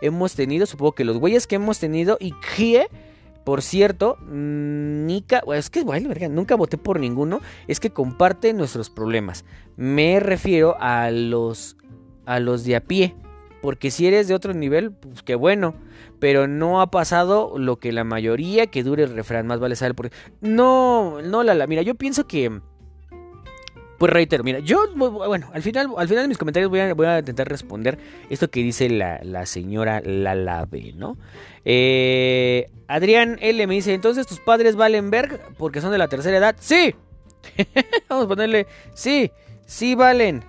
hemos 0.03 0.35
tenido, 0.35 0.67
supongo 0.67 0.93
que 0.93 1.05
los 1.05 1.19
güeyes 1.19 1.47
que 1.47 1.57
hemos 1.57 1.79
tenido, 1.79 2.19
y 2.21 2.35
que, 2.57 2.89
por 3.45 3.63
cierto, 3.63 4.19
Nica, 4.29 5.43
es 5.55 5.71
que, 5.71 5.83
bueno, 5.83 6.11
nunca 6.29 6.57
voté 6.57 6.77
por 6.77 7.01
ninguno, 7.01 7.41
es 7.69 7.81
que 7.81 7.91
comparte 7.91 8.53
nuestros 8.53 8.91
problemas. 8.91 9.45
Me 9.77 10.21
refiero 10.21 10.77
a 10.81 11.11
los, 11.11 11.77
a 12.27 12.41
los 12.41 12.65
de 12.65 12.77
a 12.77 12.81
pie 12.81 13.15
porque 13.61 13.91
si 13.91 14.07
eres 14.07 14.29
de 14.29 14.35
otro 14.35 14.55
nivel, 14.55 14.93
pues 14.93 15.23
qué 15.23 15.35
bueno. 15.35 15.75
Pero 16.21 16.47
no 16.47 16.81
ha 16.81 16.91
pasado 16.91 17.55
lo 17.59 17.77
que 17.77 17.93
la 17.93 18.05
mayoría 18.05 18.67
que 18.67 18.83
dure 18.83 19.05
el 19.05 19.15
refrán. 19.15 19.47
Más 19.47 19.61
vale 19.61 19.77
saber 19.77 19.95
por 19.95 20.11
No, 20.41 21.21
no, 21.23 21.43
la, 21.43 21.67
Mira, 21.67 21.83
yo 21.83 21.95
pienso 21.95 22.27
que. 22.27 22.61
Pues 23.99 24.13
reitero, 24.13 24.45
mira, 24.45 24.61
yo, 24.61 24.79
bueno, 24.95 25.51
al 25.53 25.61
final, 25.61 25.89
al 25.97 26.07
final 26.07 26.23
de 26.23 26.29
mis 26.29 26.39
comentarios 26.39 26.71
voy 26.71 26.79
a, 26.79 26.95
voy 26.95 27.07
a 27.07 27.19
intentar 27.19 27.49
responder 27.49 27.99
esto 28.31 28.49
que 28.49 28.63
dice 28.63 28.89
la, 28.89 29.19
la 29.25 29.45
señora 29.45 30.01
Lalabe, 30.05 30.93
¿no? 30.95 31.19
Eh, 31.65 32.71
Adrián 32.87 33.39
L 33.41 33.67
me 33.67 33.75
dice, 33.75 33.95
entonces 33.95 34.29
tus 34.29 34.39
padres 34.39 34.77
valen 34.77 35.11
ver 35.11 35.41
porque 35.59 35.81
son 35.81 35.91
de 35.91 35.99
la 35.99 36.07
tercera 36.07 36.37
edad. 36.37 36.55
Sí. 36.61 36.95
Vamos 38.09 38.27
a 38.27 38.29
ponerle, 38.29 38.69
sí, 38.95 39.33
sí 39.67 39.97
valen. 39.97 40.45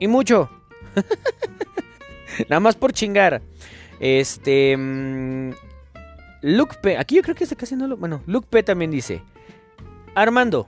Y 0.00 0.08
mucho. 0.08 0.50
Nada 2.48 2.60
más 2.60 2.76
por 2.76 2.92
chingar. 2.92 3.42
Este. 3.98 4.76
Mm, 4.76 5.52
Luke 6.42 6.76
P. 6.82 6.96
Aquí 6.96 7.16
yo 7.16 7.22
creo 7.22 7.34
que 7.34 7.44
está 7.44 7.56
casi 7.56 7.76
no 7.76 7.86
lo. 7.86 7.96
Bueno, 7.96 8.22
Luke 8.26 8.46
P 8.50 8.62
también 8.62 8.90
dice: 8.90 9.22
Armando. 10.14 10.66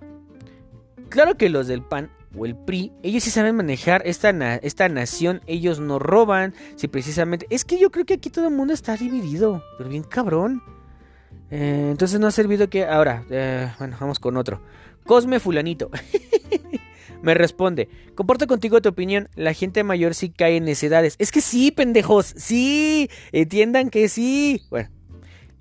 Claro 1.08 1.36
que 1.36 1.48
los 1.48 1.66
del 1.66 1.82
PAN 1.82 2.10
o 2.36 2.46
el 2.46 2.56
PRI, 2.56 2.92
ellos 3.02 3.24
sí 3.24 3.30
saben 3.30 3.54
manejar 3.54 4.02
esta, 4.06 4.30
esta 4.56 4.88
nación. 4.88 5.42
Ellos 5.46 5.80
no 5.80 5.98
roban. 5.98 6.54
Si 6.76 6.88
precisamente. 6.88 7.46
Es 7.50 7.64
que 7.64 7.78
yo 7.78 7.90
creo 7.90 8.06
que 8.06 8.14
aquí 8.14 8.30
todo 8.30 8.48
el 8.48 8.54
mundo 8.54 8.72
está 8.74 8.96
dividido. 8.96 9.62
Pero 9.78 9.90
bien 9.90 10.02
cabrón. 10.02 10.62
Eh, 11.50 11.88
entonces 11.90 12.18
no 12.20 12.26
ha 12.26 12.30
servido 12.30 12.68
que. 12.68 12.86
Ahora, 12.86 13.24
eh, 13.30 13.70
bueno, 13.78 13.96
vamos 14.00 14.18
con 14.18 14.36
otro. 14.36 14.62
Cosme 15.04 15.40
Fulanito. 15.40 15.90
Me 17.22 17.34
responde, 17.34 17.88
comporto 18.16 18.46
contigo 18.48 18.82
tu 18.82 18.88
opinión, 18.88 19.28
la 19.36 19.54
gente 19.54 19.84
mayor 19.84 20.14
sí 20.14 20.30
cae 20.30 20.56
en 20.56 20.64
necedades. 20.64 21.14
Es 21.18 21.30
que 21.30 21.40
sí, 21.40 21.70
pendejos, 21.70 22.34
sí, 22.36 23.08
entiendan 23.30 23.90
que 23.90 24.08
sí. 24.08 24.62
Bueno. 24.70 24.88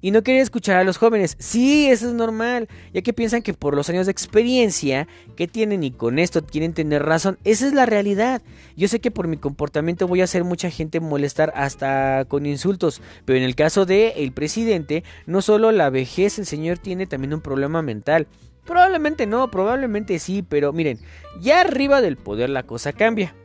y 0.02 0.10
no 0.10 0.24
quieren 0.24 0.42
escuchar 0.42 0.78
a 0.78 0.84
los 0.84 0.98
jóvenes. 0.98 1.36
Sí, 1.40 1.88
eso 1.88 2.08
es 2.08 2.14
normal, 2.14 2.68
ya 2.92 3.04
que 3.04 3.14
piensan 3.14 3.44
que 3.44 3.54
por 3.54 3.76
los 3.76 3.90
años 3.90 4.08
de 4.08 4.12
experiencia 4.12 5.08
que 5.36 5.48
tienen 5.48 5.84
y 5.84 5.92
con 5.92 6.18
esto 6.18 6.44
quieren 6.44 6.74
tener 6.74 7.04
razón. 7.04 7.38
Esa 7.44 7.68
es 7.68 7.74
la 7.74 7.86
realidad. 7.86 8.42
Yo 8.76 8.88
sé 8.88 9.00
que 9.00 9.12
por 9.12 9.28
mi 9.28 9.38
comportamiento 9.38 10.08
voy 10.08 10.22
a 10.22 10.24
hacer 10.24 10.44
mucha 10.44 10.72
gente 10.72 11.00
molestar 11.00 11.54
hasta 11.56 12.26
con 12.26 12.48
insultos, 12.48 13.02
pero 13.26 13.38
en 13.38 13.44
el 13.44 13.56
caso 13.56 13.86
de 13.86 14.14
el 14.18 14.32
presidente, 14.32 15.04
no 15.28 15.44
solo 15.44 15.72
la 15.72 15.92
vejez, 15.92 16.40
el 16.40 16.48
señor 16.48 16.80
tiene 16.80 17.06
también 17.06 17.36
un 17.36 17.42
problema 17.42 17.84
mental. 17.84 18.28
Probablemente 18.66 19.26
no, 19.26 19.50
probablemente 19.50 20.20
sí, 20.20 20.44
pero 20.44 20.72
miren, 20.74 21.00
ya 21.40 21.62
arriba 21.62 22.02
del 22.02 22.18
poder 22.18 22.50
la 22.50 22.64
cosa 22.64 22.94
cambia. 22.94 23.36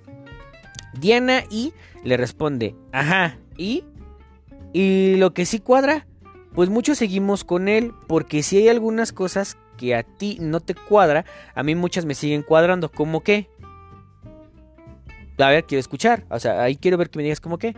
Diana 0.99 1.45
y 1.51 1.73
le 2.05 2.17
responde, 2.17 2.75
ajá, 2.93 3.39
¿y? 3.57 3.85
¿Y 4.73 5.17
lo 5.17 5.33
que 5.35 5.47
sí 5.47 5.61
cuadra? 5.61 6.07
pues 6.57 6.71
muchos 6.71 6.97
seguimos 6.97 7.45
con 7.45 7.69
él, 7.69 7.93
porque 8.07 8.43
si 8.43 8.57
hay 8.57 8.71
algunas 8.71 9.13
cosas 9.13 9.59
que 9.77 9.95
a 9.95 10.05
ti 10.05 10.39
no 10.41 10.61
te 10.61 10.75
cuadra, 10.75 11.27
a 11.55 11.63
mí 11.63 11.75
muchas 11.75 12.07
me 12.07 12.15
siguen 12.15 12.43
cuadrando, 12.43 12.91
¿cómo 12.91 13.23
qué? 13.23 13.51
A 15.37 15.51
ver, 15.51 15.65
quiero 15.65 15.81
escuchar, 15.81 16.25
o 16.31 16.41
sea, 16.41 16.63
ahí 16.63 16.77
quiero 16.77 16.97
ver 16.97 17.11
que 17.11 17.19
me 17.19 17.25
digas 17.25 17.43
cómo 17.43 17.59
qué. 17.59 17.77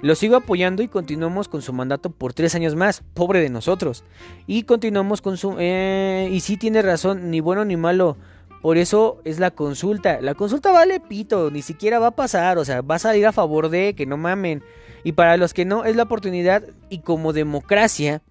Lo 0.00 0.14
sigo 0.14 0.36
apoyando 0.36 0.82
y 0.82 0.88
continuamos 0.88 1.48
con 1.48 1.60
su 1.60 1.72
mandato 1.72 2.10
por 2.10 2.32
tres 2.32 2.54
años 2.54 2.76
más, 2.76 3.02
pobre 3.14 3.40
de 3.40 3.50
nosotros. 3.50 4.04
Y 4.46 4.62
continuamos 4.62 5.20
con 5.20 5.36
su... 5.36 5.56
Eh, 5.58 6.28
y 6.30 6.40
sí 6.40 6.56
tiene 6.56 6.82
razón, 6.82 7.30
ni 7.30 7.40
bueno 7.40 7.64
ni 7.64 7.76
malo. 7.76 8.16
Por 8.62 8.76
eso 8.78 9.20
es 9.24 9.40
la 9.40 9.50
consulta. 9.50 10.20
La 10.20 10.34
consulta 10.34 10.70
vale 10.70 11.00
pito, 11.00 11.50
ni 11.50 11.62
siquiera 11.62 11.98
va 11.98 12.08
a 12.08 12.16
pasar, 12.16 12.58
o 12.58 12.64
sea, 12.64 12.80
va 12.80 12.96
a 12.96 13.00
salir 13.00 13.26
a 13.26 13.32
favor 13.32 13.70
de 13.70 13.94
que 13.94 14.06
no 14.06 14.16
mamen. 14.16 14.62
Y 15.02 15.12
para 15.12 15.36
los 15.36 15.52
que 15.52 15.64
no, 15.64 15.84
es 15.84 15.96
la 15.96 16.04
oportunidad 16.04 16.64
y 16.90 16.98
como 17.00 17.32
democracia 17.32 18.22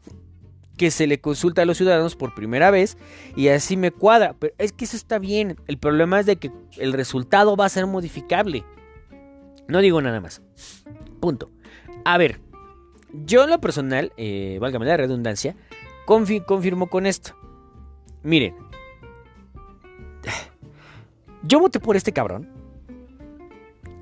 que 0.78 0.92
se 0.92 1.08
le 1.08 1.20
consulta 1.20 1.64
a 1.64 1.66
los 1.66 1.78
ciudadanos 1.78 2.16
por 2.16 2.36
primera 2.36 2.72
vez 2.72 2.98
y 3.36 3.48
así 3.50 3.76
me 3.76 3.92
cuadra. 3.92 4.36
Pero 4.40 4.54
es 4.58 4.72
que 4.72 4.86
eso 4.86 4.96
está 4.96 5.20
bien. 5.20 5.58
El 5.68 5.78
problema 5.78 6.20
es 6.20 6.26
de 6.26 6.38
que 6.38 6.52
el 6.78 6.94
resultado 6.94 7.58
va 7.58 7.66
a 7.66 7.70
ser 7.70 7.88
modificable. 7.88 8.64
No 9.68 9.80
digo 9.80 10.02
nada 10.02 10.22
más. 10.22 10.42
Punto. 11.20 11.50
A 12.10 12.18
ver, 12.18 12.40
yo 13.26 13.44
en 13.44 13.50
lo 13.50 13.60
personal, 13.60 14.14
eh, 14.16 14.60
la 14.62 14.96
redundancia, 14.96 15.58
confirmo 16.06 16.88
con 16.88 17.06
esto. 17.06 17.36
Miren, 18.24 18.56
yo 21.44 21.60
voté 21.60 21.82
por 21.82 21.98
este 21.98 22.14
cabrón. 22.14 22.48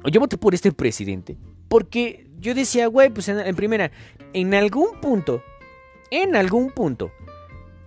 O 0.04 0.10
yo 0.10 0.20
voté 0.20 0.38
por 0.38 0.54
este 0.54 0.72
presidente. 0.72 1.36
Porque 1.68 2.28
yo 2.39 2.54
decía, 2.54 2.86
güey, 2.86 3.10
pues 3.10 3.28
en, 3.28 3.56
primera, 3.56 3.89
en 4.34 4.54
algún 4.54 5.02
punto, 5.02 5.41
en 6.12 6.36
algún 6.36 6.70
punto, 6.70 7.12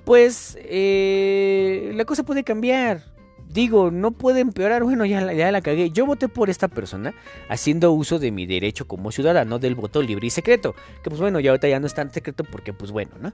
pues 0.04 0.58
eh, 0.62 1.92
la 1.94 2.04
cosa 2.04 2.24
puede 2.24 2.42
cambiar. 2.42 3.04
Digo, 3.48 3.90
no 3.90 4.10
puede 4.10 4.40
empeorar. 4.40 4.84
Bueno, 4.84 5.06
ya, 5.06 5.32
ya 5.32 5.50
la 5.50 5.62
cagué. 5.62 5.90
Yo 5.90 6.04
voté 6.04 6.28
por 6.28 6.50
esta 6.50 6.68
persona 6.68 7.14
haciendo 7.48 7.92
uso 7.92 8.18
de 8.18 8.30
mi 8.30 8.46
derecho 8.46 8.86
como 8.86 9.10
ciudadano 9.10 9.58
del 9.58 9.74
voto 9.74 10.02
libre 10.02 10.26
y 10.26 10.30
secreto. 10.30 10.74
Que 11.02 11.10
pues 11.10 11.20
bueno, 11.20 11.40
ya 11.40 11.50
ahorita 11.50 11.68
ya 11.68 11.80
no 11.80 11.86
es 11.86 11.94
tan 11.94 12.12
secreto 12.12 12.44
porque 12.44 12.72
pues 12.72 12.90
bueno, 12.90 13.12
¿no? 13.20 13.32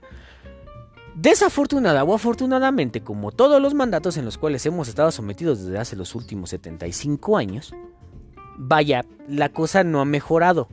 Desafortunada 1.17 2.03
o 2.03 2.15
afortunadamente, 2.15 3.03
como 3.03 3.31
todos 3.31 3.63
los 3.63 3.73
mandatos 3.73 4.17
en 4.17 4.25
los 4.25 4.37
cuales 4.37 4.67
hemos 4.67 4.89
estado 4.89 5.13
sometidos 5.13 5.65
desde 5.65 5.79
hace 5.79 5.95
los 5.95 6.15
últimos 6.17 6.51
75 6.51 7.37
años, 7.37 7.73
vaya, 8.57 9.05
la 9.29 9.49
cosa 9.49 9.85
no 9.85 10.01
ha 10.01 10.05
mejorado. 10.05 10.69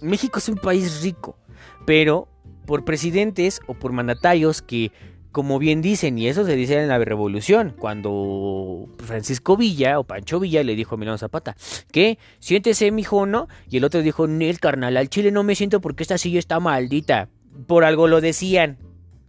México 0.00 0.38
es 0.38 0.48
un 0.48 0.56
país 0.56 1.02
rico, 1.02 1.36
pero 1.84 2.28
por 2.66 2.84
presidentes 2.84 3.60
o 3.66 3.74
por 3.74 3.92
mandatarios 3.92 4.62
que, 4.62 4.90
como 5.38 5.60
bien 5.60 5.82
dicen, 5.82 6.18
y 6.18 6.26
eso 6.26 6.44
se 6.44 6.56
dice 6.56 6.82
en 6.82 6.88
la 6.88 6.98
revolución, 6.98 7.72
cuando 7.78 8.88
Francisco 8.98 9.56
Villa 9.56 10.00
o 10.00 10.02
Pancho 10.02 10.40
Villa 10.40 10.64
le 10.64 10.74
dijo 10.74 10.96
a 10.96 10.98
Milano 10.98 11.16
Zapata, 11.16 11.54
que 11.92 12.18
siéntese 12.40 12.90
mijo, 12.90 13.24
¿no? 13.24 13.46
Y 13.70 13.76
el 13.76 13.84
otro 13.84 14.02
dijo, 14.02 14.24
el 14.24 14.58
carnal, 14.58 14.96
al 14.96 15.08
chile 15.08 15.30
no 15.30 15.44
me 15.44 15.54
siento 15.54 15.80
porque 15.80 16.02
esta 16.02 16.18
silla 16.18 16.40
está 16.40 16.58
maldita. 16.58 17.28
Por 17.68 17.84
algo 17.84 18.08
lo 18.08 18.20
decían. 18.20 18.78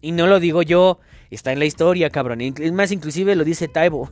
Y 0.02 0.12
no 0.12 0.26
lo 0.26 0.40
digo 0.40 0.64
yo, 0.64 1.00
está 1.30 1.54
en 1.54 1.60
la 1.60 1.66
historia, 1.66 2.10
cabrón. 2.10 2.42
Es 2.42 2.72
más, 2.72 2.92
inclusive 2.92 3.36
lo 3.36 3.44
dice 3.44 3.68
Taibo. 3.68 4.10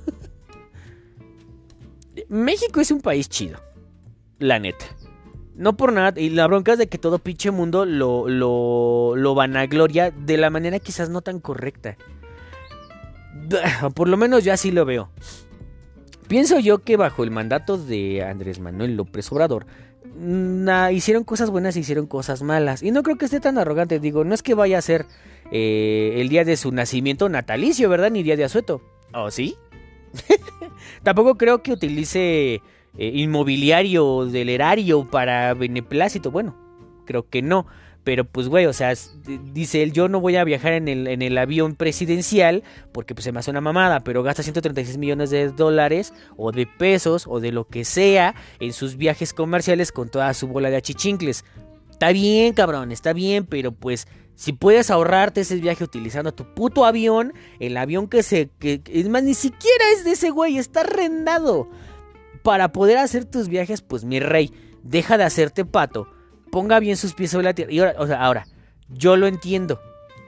México 2.30 2.80
es 2.80 2.92
un 2.92 3.02
país 3.02 3.28
chido, 3.28 3.60
la 4.38 4.60
neta. 4.60 4.86
No 5.58 5.76
por 5.76 5.92
nada, 5.92 6.20
y 6.20 6.30
la 6.30 6.46
bronca 6.48 6.74
es 6.74 6.78
de 6.78 6.88
que 6.88 7.00
todo 7.00 7.18
pinche 7.20 7.50
mundo 7.52 7.86
lo, 7.86 8.30
lo, 8.30 9.16
lo 9.16 9.36
vanagloria 9.36 10.12
de 10.12 10.38
la 10.38 10.50
manera 10.50 10.80
quizás 10.80 11.10
no 11.10 11.22
tan 11.22 11.40
correcta. 11.40 11.98
Por 13.96 14.08
lo 14.08 14.18
menos 14.18 14.44
yo 14.44 14.54
así 14.54 14.72
lo 14.72 14.86
veo. 14.86 15.10
Pienso 16.28 16.60
yo 16.60 16.80
que 16.80 16.98
bajo 16.98 17.24
el 17.24 17.32
mandato 17.32 17.78
de 17.78 18.24
Andrés 18.24 18.60
Manuel 18.60 18.96
López 18.96 19.32
Obrador, 19.32 19.66
hicieron 20.92 21.24
cosas 21.24 21.50
buenas 21.50 21.76
y 21.76 21.82
hicieron 21.82 22.06
cosas 22.06 22.44
malas. 22.44 22.84
Y 22.84 22.92
no 22.92 23.04
creo 23.04 23.18
que 23.18 23.26
esté 23.26 23.40
tan 23.40 23.58
arrogante, 23.58 24.00
digo, 24.00 24.24
no 24.24 24.34
es 24.34 24.44
que 24.44 24.54
vaya 24.54 24.78
a 24.78 24.82
ser 24.82 25.06
eh, 25.52 26.16
el 26.18 26.30
día 26.30 26.44
de 26.44 26.58
su 26.58 26.72
nacimiento 26.72 27.30
natalicio, 27.30 27.90
¿verdad? 27.90 28.12
Ni 28.12 28.24
día 28.24 28.36
de 28.36 28.44
asueto. 28.44 28.82
¿Oh, 29.14 29.32
sí? 29.32 29.58
Tampoco 31.04 31.36
creo 31.36 31.62
que 31.62 31.72
utilice 31.72 32.62
eh, 32.98 33.12
inmobiliario 33.14 34.26
del 34.26 34.50
erario 34.50 35.10
para 35.10 35.54
beneplácito. 35.54 36.32
Bueno, 36.32 36.56
creo 37.06 37.30
que 37.30 37.42
no. 37.42 37.68
Pero 38.08 38.24
pues, 38.24 38.48
güey, 38.48 38.66
o 38.68 38.72
sea, 38.72 38.94
dice 39.52 39.84
él, 39.84 39.92
yo 39.92 40.08
no 40.08 40.22
voy 40.22 40.38
a 40.38 40.46
viajar 40.46 40.72
en 40.72 40.88
el, 40.88 41.08
en 41.08 41.22
el 41.22 41.38
avión 41.38 41.76
presidencial 41.76 42.64
porque 42.94 43.14
pues 43.14 43.26
se 43.26 43.34
me 43.34 43.40
hace 43.40 43.52
una 43.52 43.60
mamada, 43.60 44.00
pero 44.00 44.24
gasta 44.24 44.44
136 44.44 44.98
millones 44.98 45.30
de 45.30 45.50
dólares 45.50 46.14
o 46.38 46.54
de 46.54 46.68
pesos 46.68 47.26
o 47.28 47.42
de 47.42 47.52
lo 47.52 47.68
que 47.68 47.84
sea 47.84 48.34
en 48.62 48.72
sus 48.72 48.96
viajes 48.96 49.34
comerciales 49.34 49.92
con 49.92 50.08
toda 50.08 50.34
su 50.34 50.48
bola 50.48 50.70
de 50.70 50.78
achichincles. 50.78 51.44
Está 51.92 52.14
bien, 52.14 52.54
cabrón, 52.54 52.94
está 52.94 53.12
bien, 53.12 53.46
pero 53.46 53.74
pues 53.74 54.08
si 54.36 54.54
puedes 54.54 54.90
ahorrarte 54.90 55.42
ese 55.42 55.58
viaje 55.58 55.84
utilizando 55.84 56.32
tu 56.32 56.46
puto 56.54 56.86
avión, 56.86 57.34
el 57.60 57.76
avión 57.76 58.08
que 58.08 58.24
se... 58.24 58.50
Que, 58.58 58.82
es 58.88 59.10
más, 59.10 59.24
ni 59.24 59.34
siquiera 59.34 59.84
es 59.98 60.06
de 60.06 60.12
ese 60.12 60.30
güey, 60.30 60.58
está 60.58 60.80
arrendado 60.82 61.68
para 62.48 62.72
poder 62.72 62.98
hacer 62.98 63.26
tus 63.26 63.50
viajes, 63.50 63.82
pues 63.82 64.06
mi 64.06 64.22
rey, 64.22 64.54
deja 64.82 65.18
de 65.18 65.26
hacerte 65.26 65.66
pato, 65.66 66.08
ponga 66.50 66.80
bien 66.80 66.96
sus 66.96 67.14
pies 67.14 67.32
sobre 67.32 67.44
la 67.44 67.54
tierra. 67.54 67.74
Y 67.74 67.80
ahora, 67.80 67.96
o 67.98 68.08
sea, 68.08 68.24
ahora, 68.24 68.48
yo 68.88 69.18
lo 69.18 69.28
entiendo. 69.28 69.82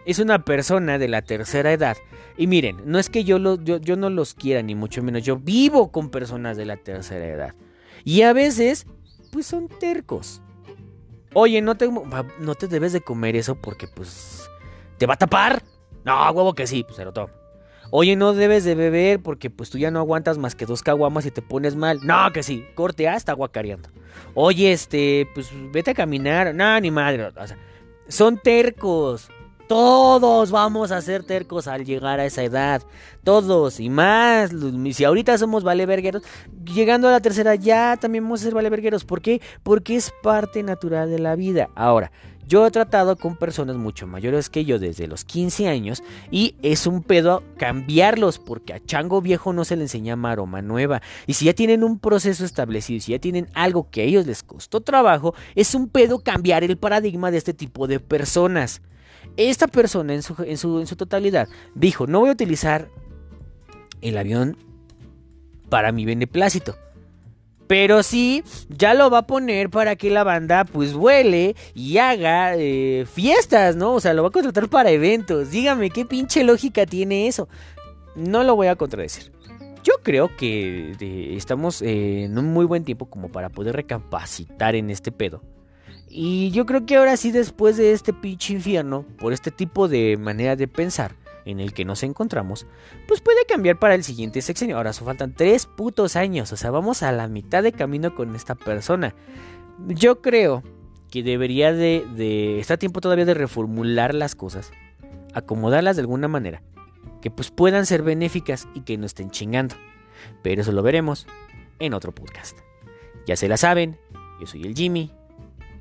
Es 0.05 0.19
una 0.19 0.43
persona 0.43 0.97
de 0.97 1.08
la 1.08 1.21
tercera 1.21 1.71
edad. 1.71 1.95
Y 2.36 2.47
miren, 2.47 2.82
no 2.84 2.99
es 2.99 3.10
que 3.10 3.23
yo, 3.23 3.39
lo, 3.39 3.55
yo, 3.55 3.95
no 3.95 4.10
los 4.10 4.34
quiera, 4.34 4.62
ni 4.62 4.75
mucho 4.75 5.01
menos. 5.01 5.23
Yo 5.23 5.38
vivo 5.38 5.93
con 5.93 6.10
personas 6.10 6.58
de 6.58 6.65
la 6.65 6.75
tercera 6.75 7.25
edad. 7.25 7.55
Y 8.03 8.23
a 8.23 8.34
veces, 8.34 8.86
pues 9.32 9.45
son 9.45 9.69
tercos. 9.69 10.41
Oye, 11.34 11.62
no 11.62 11.77
te, 11.77 11.89
no 11.89 12.55
te 12.55 12.67
debes 12.67 12.91
de 12.91 12.99
comer 12.99 13.38
eso 13.38 13.55
porque, 13.55 13.88
pues, 13.88 14.49
te 14.97 15.05
va 15.05 15.13
a 15.13 15.17
tapar. 15.17 15.63
No, 16.03 16.29
huevo 16.32 16.53
que 16.53 16.67
sí, 16.67 16.84
pues 16.84 16.97
se 16.97 17.05
lo 17.05 17.13
tomo. 17.13 17.38
Oye, 17.91 18.15
no 18.15 18.34
debes 18.34 18.63
de 18.63 18.75
beber 18.75 19.19
porque 19.19 19.49
pues 19.49 19.69
tú 19.69 19.78
ya 19.78 19.89
no 19.89 19.99
aguantas 19.99 20.38
más 20.38 20.56
que 20.56 20.65
dos 20.65 20.84
caguamas 20.84 21.25
y 21.25 21.32
te 21.32 21.41
pones 21.41 21.75
mal. 21.75 21.99
No, 22.04 22.32
que 22.32 22.43
sí, 22.43 22.65
corte 22.75 23.08
A 23.08 23.15
está 23.15 23.34
guacareando. 23.34 23.89
Oye, 24.36 24.71
este, 24.71 25.28
pues 25.34 25.49
vete 25.71 25.91
a 25.91 25.95
caminar. 25.95 26.54
No, 26.54 26.80
ni 26.80 26.91
madre. 26.91 27.25
O 27.25 27.47
sea, 27.47 27.58
son 28.08 28.38
tercos. 28.38 29.30
Todos 29.69 30.49
vamos 30.49 30.91
a 30.91 30.99
ser 30.99 31.23
tercos 31.23 31.67
al 31.67 31.86
llegar 31.86 32.19
a 32.19 32.25
esa 32.25 32.41
edad. 32.41 32.82
Todos 33.23 33.79
y 33.79 33.88
más. 33.88 34.49
Si 34.93 35.03
ahorita 35.03 35.38
somos 35.38 35.63
valevergueros, 35.63 36.23
llegando 36.65 37.08
a 37.08 37.12
la 37.12 37.19
tercera 37.19 37.53
ya 37.53 37.95
también 37.95 38.23
vamos 38.23 38.41
a 38.41 38.45
ser 38.45 38.55
valevergueros. 38.55 39.05
¿Por 39.05 39.21
qué? 39.21 39.43
Porque 39.62 39.95
es 39.95 40.12
parte 40.23 40.63
natural 40.63 41.12
de 41.12 41.19
la 41.19 41.36
vida. 41.36 41.69
Ahora, 41.75 42.12
yo 42.47 42.65
he 42.65 42.71
tratado 42.71 43.15
con 43.15 43.38
personas 43.38 43.75
mucho 43.75 44.08
mayores 44.08 44.49
que 44.49 44.65
yo 44.65 44.79
desde 44.79 45.05
los 45.05 45.23
15 45.23 45.67
años 45.67 46.01
y 46.32 46.55
es 46.63 46.88
un 46.88 47.03
pedo 47.03 47.43
cambiarlos 47.58 48.39
porque 48.39 48.73
a 48.73 48.84
chango 48.84 49.21
viejo 49.21 49.53
no 49.53 49.65
se 49.65 49.75
le 49.75 49.84
enseña 49.84 50.15
maroma 50.15 50.63
nueva. 50.63 51.03
Y 51.27 51.36
si 51.36 51.45
ya 51.45 51.53
tienen 51.53 51.84
un 51.84 51.99
proceso 51.99 52.43
establecido, 52.43 53.01
si 53.01 53.12
ya 53.12 53.19
tienen 53.19 53.47
algo 53.53 53.88
que 53.91 54.01
a 54.01 54.05
ellos 54.05 54.25
les 54.25 54.41
costó 54.41 54.82
trabajo, 54.82 55.36
es 55.53 55.75
un 55.75 55.89
pedo 55.89 56.23
cambiar 56.23 56.63
el 56.63 56.75
paradigma 56.79 57.29
de 57.29 57.38
este 57.38 57.53
tipo 57.53 57.86
de 57.86 57.99
personas. 57.99 58.82
Esta 59.39 59.69
persona 59.69 60.13
en 60.13 60.21
su, 60.21 60.95
totalidad 60.97 61.47
dijo, 61.73 62.08
no 62.08 62.19
voy 62.19 62.28
a 62.28 62.34
utilizar 62.34 62.89
el 64.02 64.17
avión 64.17 64.58
para 65.69 65.93
mi 65.93 66.04
beneplácito 66.04 66.75
pero 67.65 68.02
sí, 68.02 68.43
ya 68.67 68.95
lo 68.95 69.12
va 69.12 69.19
a 69.19 69.28
poner 69.28 69.69
para 69.69 69.95
que 69.95 70.10
la 70.10 70.23
banda 70.23 70.65
pues 70.65 70.93
vuele 70.93 71.56
y 71.75 71.99
haga 71.99 72.56
eh, 72.58 73.06
fiestas, 73.06 73.75
¿no? 73.75 73.93
O 73.93 73.99
sea, 73.99 74.15
lo 74.15 74.23
va 74.23 74.30
a 74.30 74.32
contratar 74.32 74.67
para 74.69 74.89
eventos. 74.89 75.52
Dígame, 75.52 75.91
¿qué 75.91 76.04
pinche 76.04 76.43
lógica 76.43 76.88
tiene 76.88 77.28
eso? 77.28 77.47
No 78.15 78.43
lo 78.43 78.56
voy 78.56 78.67
a 78.67 78.75
contradecir. 78.75 79.32
Yo 79.84 79.93
creo 80.02 80.36
que 80.36 80.95
estamos 81.38 81.84
en 81.84 82.36
un 82.39 82.45
muy 82.45 82.65
buen 82.65 82.84
tiempo 82.84 83.06
como 83.06 83.30
para 83.30 83.49
poder 83.49 83.75
recapacitar 83.75 84.73
en 84.73 84.89
este 84.89 85.12
pedo. 85.12 85.43
Y 86.10 86.50
yo 86.52 86.65
creo 86.65 86.86
que 86.88 86.98
ahora 86.98 87.15
sí, 87.17 87.32
después 87.32 87.78
de 87.78 87.91
este 87.91 88.13
pinche 88.13 88.54
infierno, 88.54 89.06
por 89.19 89.32
este 89.32 89.52
tipo 89.52 89.88
de 89.88 90.17
manera 90.17 90.56
de 90.56 90.67
pensar 90.67 91.15
en 91.45 91.60
el 91.60 91.74
que 91.74 91.86
nos 91.86 92.02
encontramos, 92.02 92.65
pues 93.08 93.22
puede 93.22 93.45
cambiar 93.48 93.78
para 93.78 93.93
el 93.93 94.04
siguiente 94.04 94.41
sexenio. 94.41 94.78
Ahora, 94.78 94.91
solo 94.91 95.08
faltan 95.08 95.34
tres 95.34 95.67
putos 95.67 96.15
años, 96.15 96.52
o 96.52 96.58
sea, 96.58 96.72
vamos 96.72 97.04
a 97.04 97.12
la 97.12 97.28
mitad 97.28 97.62
de 97.62 97.72
camino 97.72 98.15
con 98.15 98.36
esta 98.36 98.56
persona. 98.56 99.13
Yo 99.88 100.22
creo 100.22 100.63
que 101.12 101.22
debería 101.22 101.74
de, 101.74 102.06
de 102.15 102.60
está 102.60 102.78
tiempo 102.78 103.02
todavía 103.02 103.26
de 103.26 103.36
reformular 103.36 104.15
las 104.15 104.36
cosas, 104.36 104.72
acomodarlas 105.34 105.95
de 105.95 106.02
alguna 106.02 106.28
manera, 106.28 106.63
que 107.22 107.30
pues 107.30 107.52
puedan 107.52 107.86
ser 107.86 108.02
benéficas 108.02 108.67
y 108.74 108.82
que 108.82 108.98
no 108.98 109.06
estén 109.06 109.30
chingando. 109.30 109.76
Pero 110.41 110.62
eso 110.62 110.72
lo 110.72 110.82
veremos 110.82 111.28
en 111.78 111.93
otro 111.93 112.13
podcast. 112.13 112.58
Ya 113.28 113.36
se 113.36 113.48
la 113.48 113.58
saben, 113.58 113.98
yo 114.39 114.48
soy 114.48 114.63
el 114.63 114.76
Jimmy, 114.76 115.12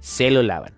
se 0.00 0.30
lo 0.30 0.42
lavan. 0.42 0.74